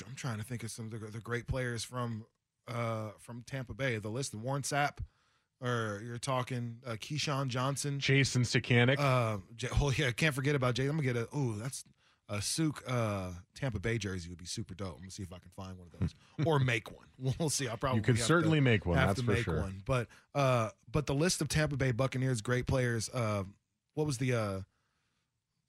[0.07, 2.25] I'm trying to think of some of the, the great players from
[2.67, 3.97] uh from Tampa Bay.
[3.97, 4.99] The list: of Warren Sapp,
[5.61, 8.99] or you're talking uh, Keyshawn Johnson, Jason Sakanik.
[8.99, 10.85] Uh, J- oh yeah, can't forget about Jay.
[10.85, 11.83] I'm gonna get a oh that's
[12.31, 14.93] a Souk uh, Tampa Bay jersey would be super dope.
[14.93, 17.05] I'm gonna see if I can find one of those or make one.
[17.39, 17.67] We'll see.
[17.67, 18.97] I'll probably you could certainly to, make one.
[18.97, 19.59] Have That's to for make sure.
[19.59, 19.83] one.
[19.85, 23.09] But uh, but the list of Tampa Bay Buccaneers great players.
[23.13, 23.43] Uh,
[23.93, 24.59] what was the uh,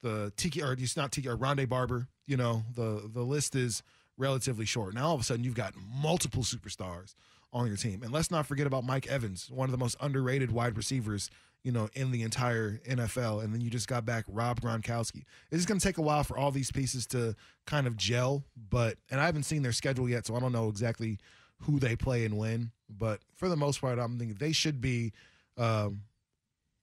[0.02, 2.08] the Tiki or it's not Tiki or Rondé Barber?
[2.26, 3.82] You know the the list is
[4.16, 4.94] relatively short.
[4.94, 7.14] Now all of a sudden you've got multiple superstars
[7.52, 10.50] on your team, and let's not forget about Mike Evans, one of the most underrated
[10.50, 11.30] wide receivers
[11.62, 13.42] you know, in the entire NFL.
[13.42, 15.24] And then you just got back Rob Gronkowski.
[15.50, 18.44] It's going to take a while for all these pieces to kind of gel.
[18.70, 21.18] But, and I haven't seen their schedule yet, so I don't know exactly
[21.62, 22.72] who they play and when.
[22.90, 25.12] But for the most part, I'm thinking they should be
[25.56, 26.02] um,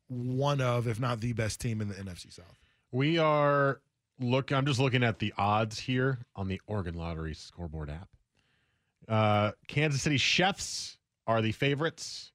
[0.07, 2.59] one of, if not the best team in the NFC South.
[2.91, 3.81] We are
[4.19, 4.51] look.
[4.51, 8.09] I'm just looking at the odds here on the Oregon Lottery scoreboard app.
[9.07, 12.31] Uh, Kansas City Chiefs are the favorites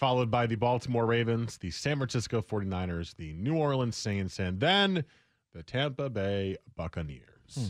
[0.00, 5.04] followed by the Baltimore Ravens, the San Francisco 49ers, the New Orleans Saints, and then
[5.52, 7.54] the Tampa Bay Buccaneers.
[7.54, 7.64] Hmm.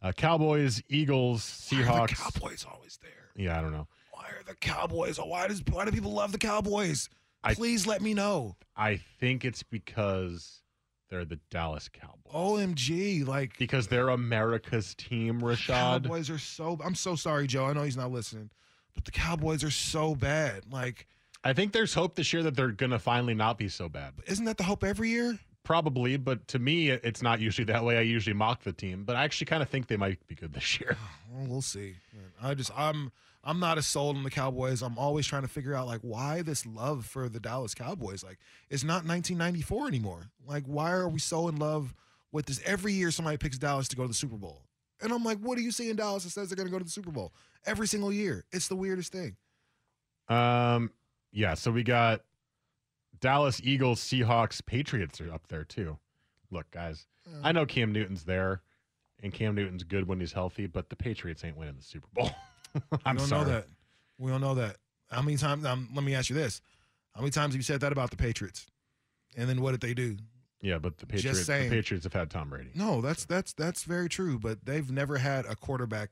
[0.00, 2.16] Uh, Cowboys, Eagles, Seahawks.
[2.16, 3.10] Cowboys always there?
[3.36, 3.86] Yeah, I don't know.
[4.12, 5.18] Why are the Cowboys?
[5.18, 7.10] Why does why do people love the Cowboys?
[7.52, 8.56] Please I, let me know.
[8.76, 10.62] I think it's because
[11.08, 12.32] they're the Dallas Cowboys.
[12.32, 16.04] OMG, like because they're America's team, Rashad.
[16.04, 17.66] Cowboys are so I'm so sorry, Joe.
[17.66, 18.50] I know he's not listening.
[18.94, 20.64] But the Cowboys are so bad.
[20.70, 21.06] Like
[21.44, 24.14] I think there's hope this year that they're going to finally not be so bad.
[24.26, 25.38] Isn't that the hope every year?
[25.62, 27.98] Probably, but to me, it's not usually that way.
[27.98, 30.52] I usually mock the team, but I actually kind of think they might be good
[30.52, 30.96] this year.
[31.30, 31.94] Well, we'll see.
[32.42, 33.12] I just I'm
[33.44, 34.82] I'm not as sold on the Cowboys.
[34.82, 38.24] I'm always trying to figure out like why this love for the Dallas Cowboys.
[38.24, 40.30] Like it's not 1994 anymore.
[40.46, 41.94] Like why are we so in love
[42.32, 42.60] with this?
[42.64, 44.62] Every year somebody picks Dallas to go to the Super Bowl,
[45.00, 46.78] and I'm like, what do you see in Dallas that says they're going to go
[46.78, 47.32] to the Super Bowl
[47.64, 48.44] every single year?
[48.52, 49.36] It's the weirdest thing.
[50.28, 50.90] Um,
[51.32, 52.22] yeah, so we got
[53.20, 55.98] Dallas Eagles, Seahawks, Patriots are up there too.
[56.50, 57.06] Look, guys,
[57.42, 58.62] I know Cam Newton's there,
[59.22, 62.30] and Cam Newton's good when he's healthy, but the Patriots ain't winning the Super Bowl.
[63.04, 63.44] I'm we don't sorry.
[63.44, 63.66] know that.
[64.18, 64.76] We don't know that.
[65.10, 65.64] How many times?
[65.64, 66.60] Um, let me ask you this:
[67.14, 68.66] How many times have you said that about the Patriots?
[69.36, 70.16] And then what did they do?
[70.60, 71.68] Yeah, but the Patriots, the.
[71.68, 72.70] Patriots have had Tom Brady.
[72.74, 74.38] No, that's that's that's very true.
[74.38, 76.10] But they've never had a quarterback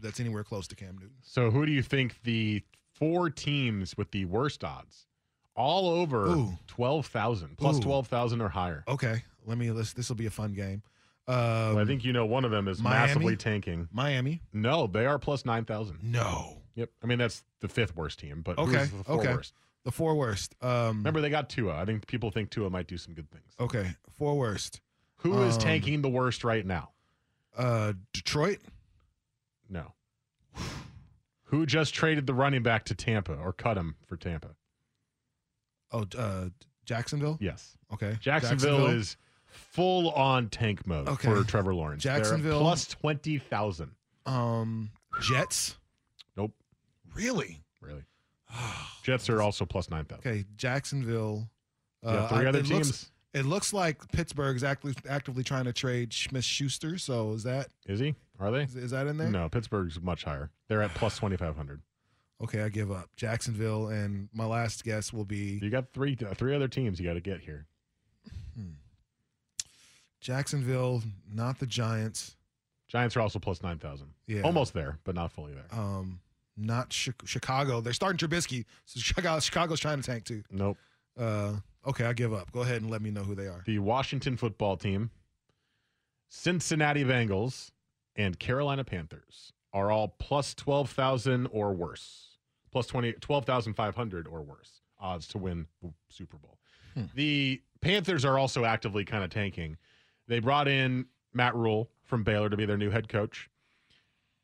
[0.00, 1.16] that's anywhere close to Cam Newton.
[1.22, 2.62] So who do you think the
[2.94, 5.06] four teams with the worst odds,
[5.54, 6.58] all over Ooh.
[6.66, 8.84] twelve thousand plus twelve thousand or higher?
[8.88, 9.70] Okay, let me.
[9.70, 9.92] Let's.
[9.92, 10.82] This will be a fun game.
[11.28, 11.34] Um,
[11.74, 13.06] Well, I think you know one of them is Miami?
[13.06, 13.88] massively tanking.
[13.92, 14.40] Miami.
[14.52, 15.98] No, they are plus nine thousand.
[16.02, 16.62] No.
[16.74, 16.90] Yep.
[17.02, 18.84] I mean that's the fifth worst team, but Okay.
[18.86, 19.34] the four okay.
[19.34, 19.54] worst?
[19.84, 20.54] The four worst.
[20.62, 21.76] Um, Remember they got Tua.
[21.76, 23.52] I think people think Tua might do some good things.
[23.60, 24.80] Okay, four worst.
[25.18, 26.92] Who is Um, tanking the worst right now?
[27.56, 28.60] Uh, Detroit.
[29.68, 29.92] No.
[31.44, 34.54] Who just traded the running back to Tampa or cut him for Tampa?
[35.90, 36.50] Oh, uh,
[36.84, 37.38] Jacksonville.
[37.40, 37.76] Yes.
[37.92, 38.16] Okay.
[38.20, 39.16] Jacksonville, is
[39.48, 41.28] full on tank mode Okay.
[41.28, 42.02] for Trevor Lawrence.
[42.02, 43.90] Jacksonville- plus 20,000.
[44.26, 44.90] um
[45.22, 45.76] Jets.
[46.36, 46.52] Nope.
[47.14, 47.62] Really?
[47.80, 48.04] Really.
[49.02, 50.20] Jets are also plus 9,000.
[50.26, 51.48] Okay, Jacksonville.
[52.02, 53.10] Yeah, Uh, three I- other it looks- teams.
[53.34, 56.98] it looks like Pittsburgh is actively actively trying to trade Smith Schuster.
[56.98, 58.14] So is that Is he?
[58.38, 58.62] Are they?
[58.62, 59.30] is, is that in there?
[59.30, 60.50] No, Pittsburgh's much higher.
[60.68, 61.82] They're at plus 2,500.
[62.40, 63.08] Okay, I give up.
[63.16, 67.06] Jacksonville, and my last guess will be You got three uh, three other teams you
[67.06, 67.66] got to get here.
[70.20, 71.02] Jacksonville,
[71.32, 72.36] not the Giants.
[72.88, 74.06] Giants are also plus 9,000.
[74.26, 74.42] Yeah.
[74.42, 75.66] Almost there, but not fully there.
[75.70, 76.20] Um,
[76.56, 77.80] not Chi- Chicago.
[77.80, 80.42] They're starting Trubisky, so Chicago, Chicago's trying to tank too.
[80.50, 80.76] Nope.
[81.18, 81.54] Uh,
[81.86, 82.50] okay, I give up.
[82.52, 83.62] Go ahead and let me know who they are.
[83.66, 85.10] The Washington football team,
[86.28, 87.70] Cincinnati Bengals,
[88.16, 92.24] and Carolina Panthers are all plus 12,000 or worse.
[92.70, 96.58] Plus 20 12,500 or worse odds to win the Super Bowl.
[96.94, 97.04] Hmm.
[97.14, 99.76] The Panthers are also actively kind of tanking.
[100.28, 103.50] They brought in Matt Rhule from Baylor to be their new head coach.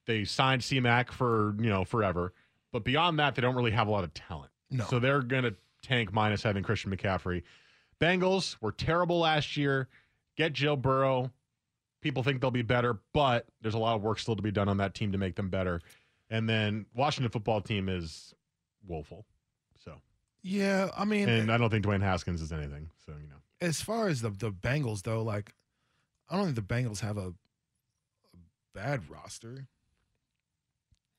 [0.07, 2.33] They signed CMAC for, you know, forever.
[2.73, 4.51] But beyond that, they don't really have a lot of talent.
[4.71, 4.85] No.
[4.87, 7.43] So they're going to tank minus having Christian McCaffrey.
[8.01, 9.89] Bengals were terrible last year.
[10.37, 11.31] Get Joe Burrow.
[12.01, 14.69] People think they'll be better, but there's a lot of work still to be done
[14.69, 15.81] on that team to make them better.
[16.29, 18.35] And then Washington football team is
[18.87, 19.25] woeful.
[19.83, 19.95] So,
[20.43, 22.91] Yeah, I mean, and I don't think Dwayne Haskins is anything.
[23.07, 25.55] So, you know, as far as the the Bengals though, like
[26.29, 28.39] I don't think the Bengals have a, a
[28.75, 29.67] bad roster.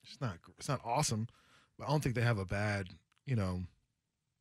[0.04, 1.28] It's not it's not awesome,
[1.78, 2.90] but I don't think they have a bad,
[3.26, 3.62] you know.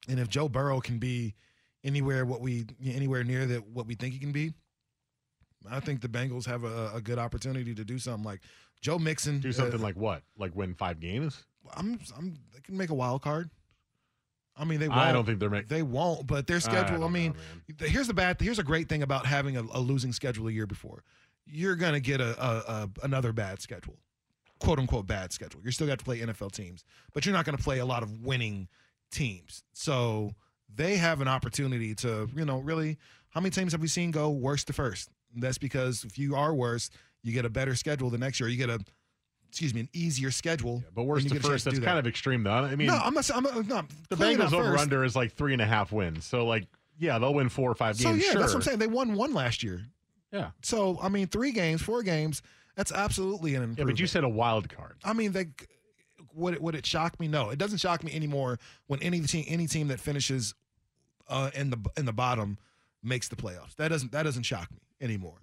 [0.08, 1.34] And if Joe Burrow can be
[1.82, 4.52] anywhere what we anywhere near that what we think he can be,
[5.70, 8.40] I think the Bengals have a, a good opportunity to do something like
[8.80, 9.40] Joe Mixon.
[9.40, 10.22] do something uh, like what?
[10.36, 11.44] Like win five games?
[11.74, 13.50] I'm I'm they can make a wild card.
[14.56, 15.00] I mean they won't.
[15.00, 15.68] I don't think they're making.
[15.68, 16.96] They won't, but their schedule.
[16.96, 17.34] I, don't mean,
[17.80, 18.40] know, here's the bad.
[18.40, 21.02] Here's a great thing about having a, a losing schedule a year before.
[21.46, 23.98] You're gonna get a, a, a another bad schedule,
[24.60, 25.60] quote unquote bad schedule.
[25.62, 28.24] You're still got to play NFL teams, but you're not gonna play a lot of
[28.24, 28.68] winning
[29.10, 29.64] teams.
[29.72, 30.34] So
[30.72, 32.98] they have an opportunity to, you know, really.
[33.30, 35.08] How many teams have we seen go worst to first?
[35.34, 36.88] That's because if you are worse,
[37.24, 38.48] you get a better schedule the next year.
[38.48, 38.78] You get a,
[39.54, 40.82] excuse me, an easier schedule.
[40.96, 42.50] but worst to first, to that's do kind of extreme, though.
[42.50, 43.30] I mean, no, I'm not.
[43.32, 43.68] I'm not.
[43.68, 46.24] Not the Bengals over under is like three and a half wins.
[46.24, 46.66] So, like,
[46.98, 48.02] yeah, they'll win four or five games.
[48.02, 48.40] So yeah, sure.
[48.40, 48.78] that's what I'm saying.
[48.80, 49.86] They won one last year.
[50.32, 50.50] Yeah.
[50.62, 52.42] So I mean, three games, four games.
[52.74, 53.78] That's absolutely an improvement.
[53.78, 54.96] Yeah, but you said a wild card.
[55.04, 55.46] I mean, they
[56.34, 57.28] would it would it shock me?
[57.28, 60.52] No, it doesn't shock me anymore when any team any team that finishes
[61.28, 62.58] uh, in the in the bottom
[63.04, 63.76] makes the playoffs.
[63.76, 65.38] That doesn't that doesn't shock me anymore.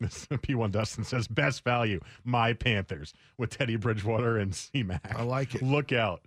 [0.00, 5.14] This P1 Dustin says best value, my Panthers with Teddy Bridgewater and C-Mac.
[5.14, 5.62] I like it.
[5.62, 6.22] Look out.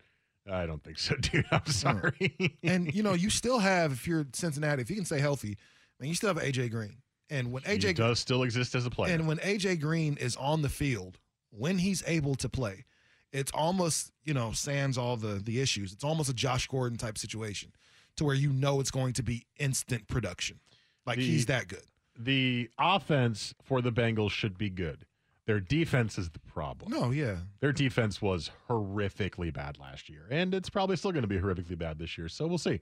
[0.51, 1.45] I don't think so, dude.
[1.51, 1.71] I'm hmm.
[1.71, 2.57] sorry.
[2.63, 5.57] And you know, you still have if you're Cincinnati, if you can stay healthy,
[5.99, 6.97] I mean, you still have AJ Green.
[7.29, 9.13] And when he AJ does still exist as a player.
[9.13, 12.85] And when AJ Green is on the field, when he's able to play,
[13.31, 15.93] it's almost, you know, sans all the the issues.
[15.93, 17.71] It's almost a Josh Gordon type situation
[18.17, 20.59] to where you know it's going to be instant production.
[21.05, 21.83] Like The- he's that good.
[22.17, 25.05] The offense for the Bengals should be good.
[25.45, 26.91] Their defense is the problem.
[26.91, 27.35] No, yeah.
[27.59, 31.77] Their defense was horrifically bad last year, and it's probably still going to be horrifically
[31.77, 32.29] bad this year.
[32.29, 32.79] So we'll see.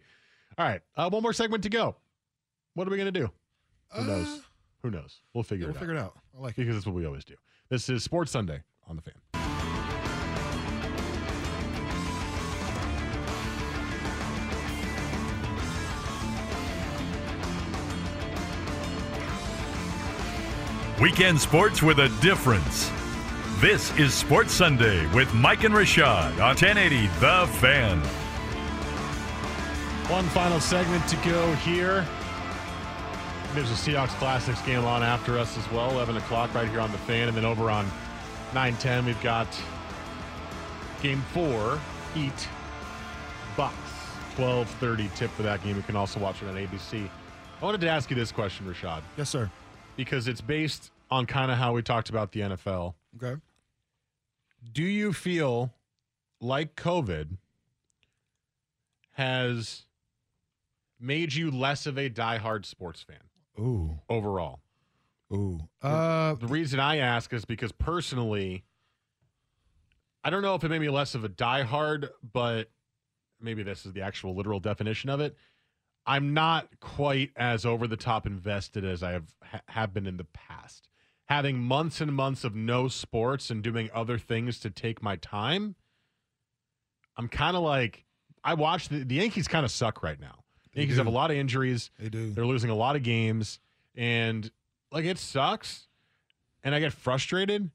[0.57, 1.95] All right, uh, one more segment to go.
[2.75, 3.29] What are we going to do?
[3.93, 4.27] Who knows?
[4.27, 4.37] Uh,
[4.83, 5.21] Who knows?
[5.33, 5.73] We'll figure it out.
[5.73, 6.13] we'll figure it out.
[6.37, 6.57] I like it.
[6.57, 7.35] because that's what we always do.
[7.69, 9.30] This is Sports Sunday on the Fan.
[21.01, 22.91] Weekend sports with a difference.
[23.59, 27.97] This is Sports Sunday with Mike and Rashad on 1080 The Fan.
[30.11, 32.05] One final segment to go here.
[33.55, 36.91] There's a Seahawks Classics game on after us as well, 11 o'clock right here on
[36.91, 37.29] the fan.
[37.29, 37.89] And then over on
[38.51, 39.47] 9-10, we've got
[41.01, 41.79] game four,
[42.13, 42.47] Heat,
[43.57, 43.73] Bucks.
[44.37, 45.77] 12.30 tip for that game.
[45.77, 47.09] You can also watch it on ABC.
[47.59, 49.49] I wanted to ask you this question, Rashad, Yes, sir.
[49.95, 52.93] Because it's based on kind of how we talked about the NFL.
[53.21, 53.39] Okay.
[54.73, 55.73] Do you feel
[56.39, 57.37] like COVID
[59.13, 59.85] has
[60.99, 63.17] made you less of a diehard sports fan
[63.59, 63.99] Ooh.
[64.09, 64.61] overall?
[65.33, 65.59] Ooh.
[65.81, 68.63] Uh, The reason I ask is because personally,
[70.23, 72.69] I don't know if it made me less of a diehard, but
[73.39, 75.35] maybe this is the actual literal definition of it.
[76.05, 80.17] I'm not quite as over the top invested as I have ha- have been in
[80.17, 80.87] the past.
[81.25, 85.75] Having months and months of no sports and doing other things to take my time,
[87.15, 88.05] I'm kind of like
[88.43, 90.43] I watch the, the Yankees kind of suck right now.
[90.73, 91.91] They Yankees have a lot of injuries.
[91.99, 92.31] they do.
[92.31, 93.59] They're losing a lot of games,
[93.95, 94.49] and
[94.91, 95.87] like it sucks,
[96.63, 97.69] and I get frustrated,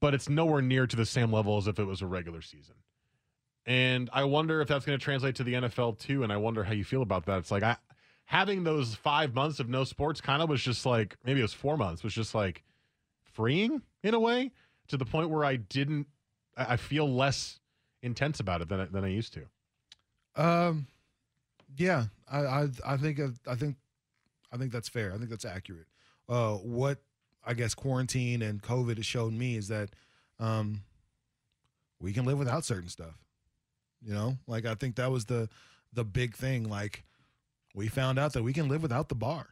[0.00, 2.76] but it's nowhere near to the same level as if it was a regular season.
[3.68, 6.22] And I wonder if that's going to translate to the NFL too.
[6.24, 7.38] And I wonder how you feel about that.
[7.38, 7.76] It's like I
[8.24, 11.52] having those five months of no sports kind of was just like maybe it was
[11.52, 12.64] four months was just like
[13.34, 14.50] freeing in a way
[14.88, 16.06] to the point where I didn't.
[16.56, 17.60] I feel less
[18.02, 19.44] intense about it than than I used to.
[20.42, 20.86] Um,
[21.76, 23.76] yeah, I, I, I think, I think,
[24.52, 25.12] I think that's fair.
[25.12, 25.86] I think that's accurate.
[26.28, 26.98] Uh, what
[27.44, 29.90] I guess quarantine and COVID has shown me is that,
[30.38, 30.82] um,
[32.00, 33.18] we can live without certain stuff.
[34.02, 35.48] You know, like I think that was the
[35.92, 36.68] the big thing.
[36.68, 37.04] Like
[37.74, 39.48] we found out that we can live without the bar.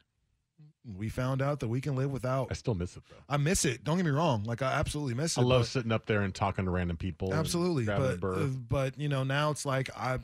[0.96, 2.46] We found out that we can live without.
[2.50, 3.16] I still miss it though.
[3.28, 3.82] I miss it.
[3.82, 4.44] Don't get me wrong.
[4.44, 5.40] Like I absolutely miss it.
[5.40, 7.34] I love but- sitting up there and talking to random people.
[7.34, 10.18] absolutely but uh, but you know now it's like i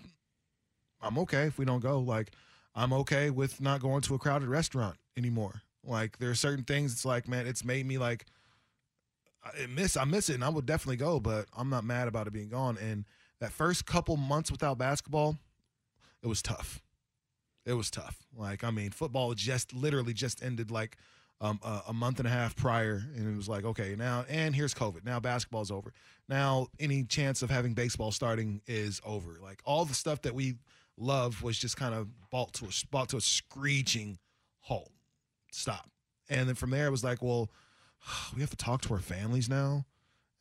[1.00, 2.30] i'm okay if we don't go like
[2.76, 6.92] i'm okay with not going to a crowded restaurant anymore like there are certain things
[6.92, 8.26] it's like man it's made me like
[9.44, 12.26] i miss i miss it and i would definitely go but i'm not mad about
[12.28, 13.04] it being gone and
[13.42, 15.36] that first couple months without basketball
[16.22, 16.80] it was tough.
[17.66, 18.16] It was tough.
[18.36, 20.96] Like i mean football just literally just ended like
[21.40, 24.54] um, a, a month and a half prior and it was like okay now and
[24.54, 25.04] here's covid.
[25.04, 25.92] Now basketball's over.
[26.28, 29.38] Now any chance of having baseball starting is over.
[29.42, 30.54] Like all the stuff that we
[30.96, 34.18] love was just kind of brought to a brought to a screeching
[34.60, 34.92] halt.
[35.50, 35.90] Stop.
[36.30, 37.50] And then from there it was like well
[38.36, 39.84] we have to talk to our families now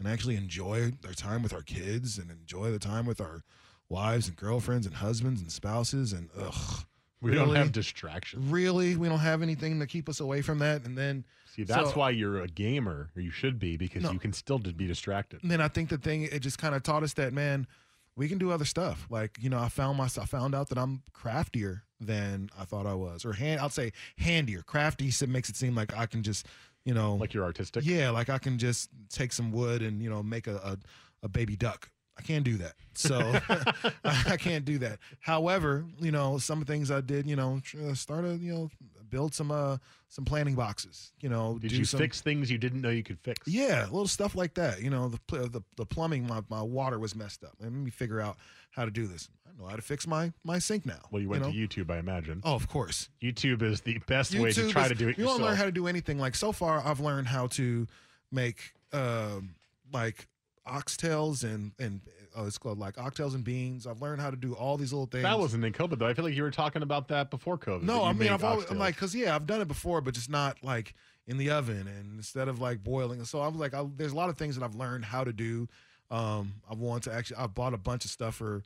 [0.04, 3.44] and actually enjoy their time with our kids and enjoy the time with our
[3.88, 6.86] wives and girlfriends and husbands and spouses and ugh
[7.22, 8.44] we don't have distractions.
[8.52, 11.24] really we don't have anything to keep us away from that and then
[11.56, 14.14] See, that's So- why you're a gamer, or you should be, because No.
[14.14, 15.42] you can still be distracted.
[15.44, 17.68] and then I think the thing it just kind of taught us that man,
[18.16, 19.06] we can do other stuff.
[19.10, 22.86] Like you know, I found myself, I found out that I'm craftier than I thought
[22.86, 23.60] I was, or hand.
[23.60, 24.62] I'll say handier.
[24.64, 26.48] Crafty so- makes it seem like I can just,
[26.86, 27.86] you know, Like you're artistic.
[27.86, 30.78] yeah, like I can just take some wood and you know make a a,
[31.24, 31.90] a baby duck.
[32.18, 32.74] I can't do that.
[32.94, 33.18] So
[34.04, 35.00] I can't do that.
[35.22, 38.70] However, you know, some things I did, you know, tr- start a, you know,
[39.10, 39.78] build some uh
[40.10, 41.14] some planning boxes.
[41.22, 43.48] You know, Did you some, fix things you didn't know you could fix?
[43.48, 44.82] yeah, little stuff like that.
[44.82, 47.54] You know, the the, the plumbing, my, my water was messed up.
[47.60, 48.38] Let me figure out
[48.72, 49.30] how to do this.
[49.62, 51.00] I know how to fix my my sink now.
[51.12, 51.52] Well, you went know?
[51.52, 52.42] to YouTube, I imagine.
[52.44, 53.10] Oh, of course.
[53.22, 55.40] YouTube is the best way to try is- to do it You yourself.
[55.40, 56.18] don't learn how to do anything.
[56.20, 57.88] Like so far, I've learned how to
[58.32, 59.56] make um
[59.94, 60.28] like
[60.68, 62.02] oxtails and and
[62.36, 63.86] oh, it's called like oxtails and beans.
[63.88, 65.24] I've learned how to do all these little things.
[65.24, 66.08] that wasn't in COVID though.
[66.08, 67.84] I feel like you were talking about that before COVID.
[67.84, 70.30] No, I mean I've always I'm like because yeah I've done it before, but just
[70.30, 70.96] not like
[71.28, 73.24] in the oven and instead of like boiling.
[73.26, 75.68] So I'm like I, there's a lot of things that I've learned how to do.
[76.10, 78.64] Um, I want to actually I bought a bunch of stuff for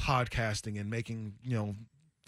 [0.00, 1.74] podcasting and making you know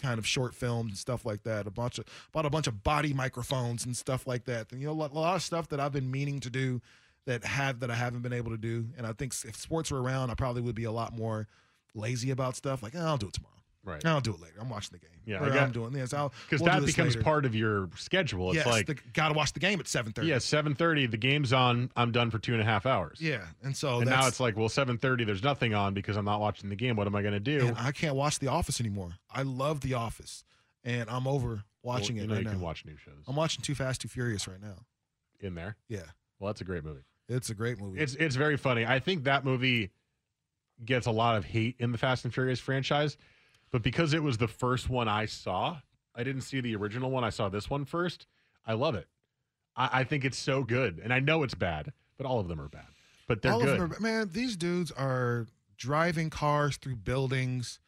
[0.01, 1.67] kind of short films and stuff like that.
[1.67, 4.71] A bunch of bought a bunch of body microphones and stuff like that.
[4.71, 6.81] And you know a lot, of stuff that I've been meaning to do
[7.25, 8.87] that have that I haven't been able to do.
[8.97, 11.47] And I think if sports were around, I probably would be a lot more
[11.93, 12.81] lazy about stuff.
[12.81, 13.58] Like "Eh, I'll do it tomorrow.
[13.89, 14.05] Right.
[14.05, 14.55] I'll do it later.
[14.59, 15.09] I'm watching the game.
[15.25, 16.13] Yeah, I got- I'm doing this.
[16.13, 17.23] I'll Because we'll do that this becomes later.
[17.23, 18.49] part of your schedule.
[18.49, 20.27] It's yes, like, the, gotta watch the game at seven thirty.
[20.27, 23.19] yeah, 7.30, the game's on, I'm done for two and a half hours.
[23.21, 26.25] yeah, and so and that's, now it's like, well, 7.30, there's nothing on because I'm
[26.25, 26.95] not watching the game.
[26.95, 27.67] What am I going to do?
[27.67, 29.11] and I can't watch The Office anymore.
[29.31, 30.43] I love The Office,
[30.83, 32.51] and I'm over watching well, it you know right you now.
[32.53, 34.77] can watch new shows I'm watching Too Fast, Too Furious right now.
[35.39, 35.75] in there.
[35.87, 36.01] Yeah,
[36.39, 37.01] Well, that's a great movie.
[37.27, 37.99] it's a great movie.
[37.99, 38.85] It's it's very funny.
[38.85, 39.91] I think that movie
[40.83, 43.17] gets a lot of hate in the Fast and Furious franchise,
[43.71, 45.77] but because it was the first one I saw,
[46.15, 47.23] I didn't see the original one.
[47.23, 48.25] I saw this one first.
[48.65, 49.07] I love it.
[49.75, 52.59] I, I think it's so good, and I know it's bad, but all of them
[52.59, 52.87] are bad.
[53.27, 53.69] But they're All good.
[53.69, 55.45] of them are, man, these dudes are
[55.77, 57.79] driving cars through buildings,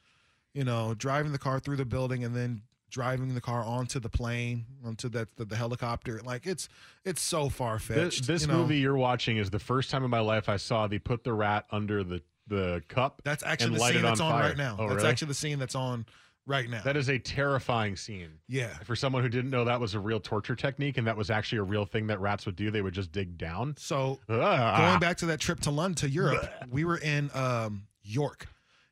[0.54, 2.62] you know, driving the car through the building and then
[2.92, 6.22] driving the car onto the plane, onto that the, the helicopter.
[6.24, 6.70] Like it's
[7.04, 8.28] it's so far fetched.
[8.28, 8.58] this you know?
[8.58, 11.34] movie you're watching is the first time in my life I saw they put the
[11.34, 12.22] rat under the
[12.52, 13.22] the cup.
[13.24, 14.50] That's actually the scene that's on fire.
[14.50, 14.76] right now.
[14.78, 15.10] Oh, that's really?
[15.10, 16.06] actually the scene that's on
[16.46, 16.82] right now.
[16.84, 18.30] That is a terrifying scene.
[18.48, 18.70] yeah.
[18.84, 21.60] For someone who didn't know that was a real torture technique and that was actually
[21.60, 23.76] a real thing that rats would do, they would just dig down.
[23.78, 24.88] So Ah.
[24.90, 28.48] going back to that trip to London to Europe, we were in um, York,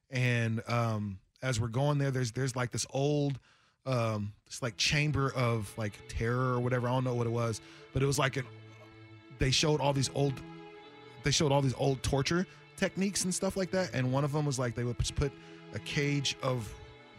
[0.10, 3.40] and um, as we're going there, there's there's like this old,
[3.86, 6.88] um, this like chamber of like terror or whatever.
[6.88, 7.60] I don't know what it was,
[7.94, 8.46] but it was like an.
[9.40, 10.34] They showed all these old,
[11.24, 12.46] they showed all these old torture
[12.80, 15.32] techniques and stuff like that, and one of them was like they would put
[15.74, 16.72] a cage of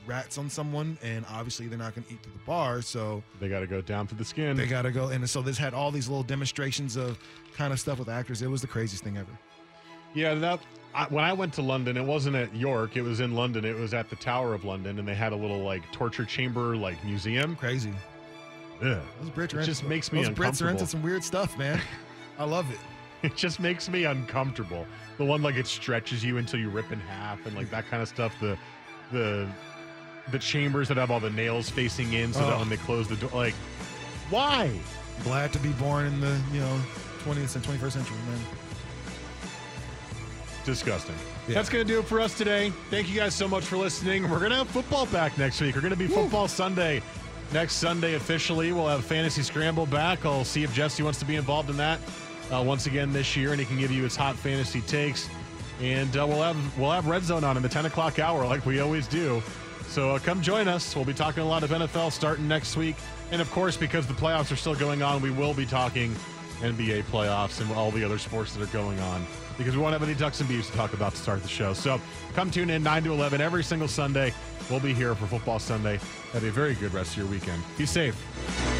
[0.07, 3.49] rats on someone, and obviously they're not going to eat through the bar, so They
[3.49, 4.57] got to go down to the skin.
[4.57, 5.09] they got to go.
[5.09, 7.19] And so this had all these little demonstrations of
[7.55, 8.43] kind of stuff with actors.
[8.43, 9.31] It was the craziest thing ever.
[10.15, 10.61] Yeah, that
[10.95, 12.97] I, when I went to London, it wasn't at York.
[12.97, 13.65] It was in London.
[13.65, 16.77] It was at the Tower of London, and they had a little like torture chamber,
[16.77, 17.55] like museum.
[17.55, 17.93] Crazy.
[18.83, 18.99] Ugh.
[19.21, 20.71] Those Brits are It just makes me those Brits are uncomfortable.
[20.71, 21.81] into some weird stuff, man.
[22.39, 22.79] I love it.
[23.23, 24.87] It just makes me uncomfortable.
[25.19, 28.03] The one like it stretches you until you rip in half, and like that kind
[28.03, 28.35] of stuff.
[28.41, 28.57] The
[29.13, 29.47] the
[30.31, 32.59] the chambers that have all the nails facing in, so that Oh.
[32.61, 32.87] when they oh.
[32.87, 33.55] close the door, like
[34.31, 34.71] why?
[35.23, 36.81] Glad to be born in the you know
[37.25, 38.41] 20th and 21st century, man.
[40.65, 41.15] Disgusting.
[41.49, 41.55] Yeah.
[41.55, 42.71] That's going to do it for us today.
[42.91, 44.31] Thank you guys so much for listening.
[44.31, 45.75] We're going to have football back next week.
[45.75, 47.03] We're going to be Football Sunday
[47.53, 48.71] next Sunday officially.
[48.71, 50.25] We'll have Fantasy Scramble back.
[50.25, 51.99] I'll see if Jesse wants to be involved in that
[52.53, 55.29] uh, once again this year, and he can give you his hot fantasy takes.
[55.81, 58.67] And uh, we'll have we'll have Red Zone on in the 10 o'clock hour like
[58.67, 59.43] we always do.
[59.87, 60.95] So uh, come join us.
[60.95, 62.97] We'll be talking a lot of NFL starting next week.
[63.33, 66.15] And of course, because the playoffs are still going on, we will be talking
[66.61, 69.27] NBA playoffs and all the other sports that are going on
[69.57, 71.73] because we won't have any Ducks and Beavs to talk about to start the show.
[71.75, 72.01] So
[72.35, 74.33] come tune in 9 to 11 every single Sunday.
[74.71, 75.99] We'll be here for Football Sunday.
[76.33, 77.63] Have a very good rest of your weekend.
[77.77, 78.80] Be safe.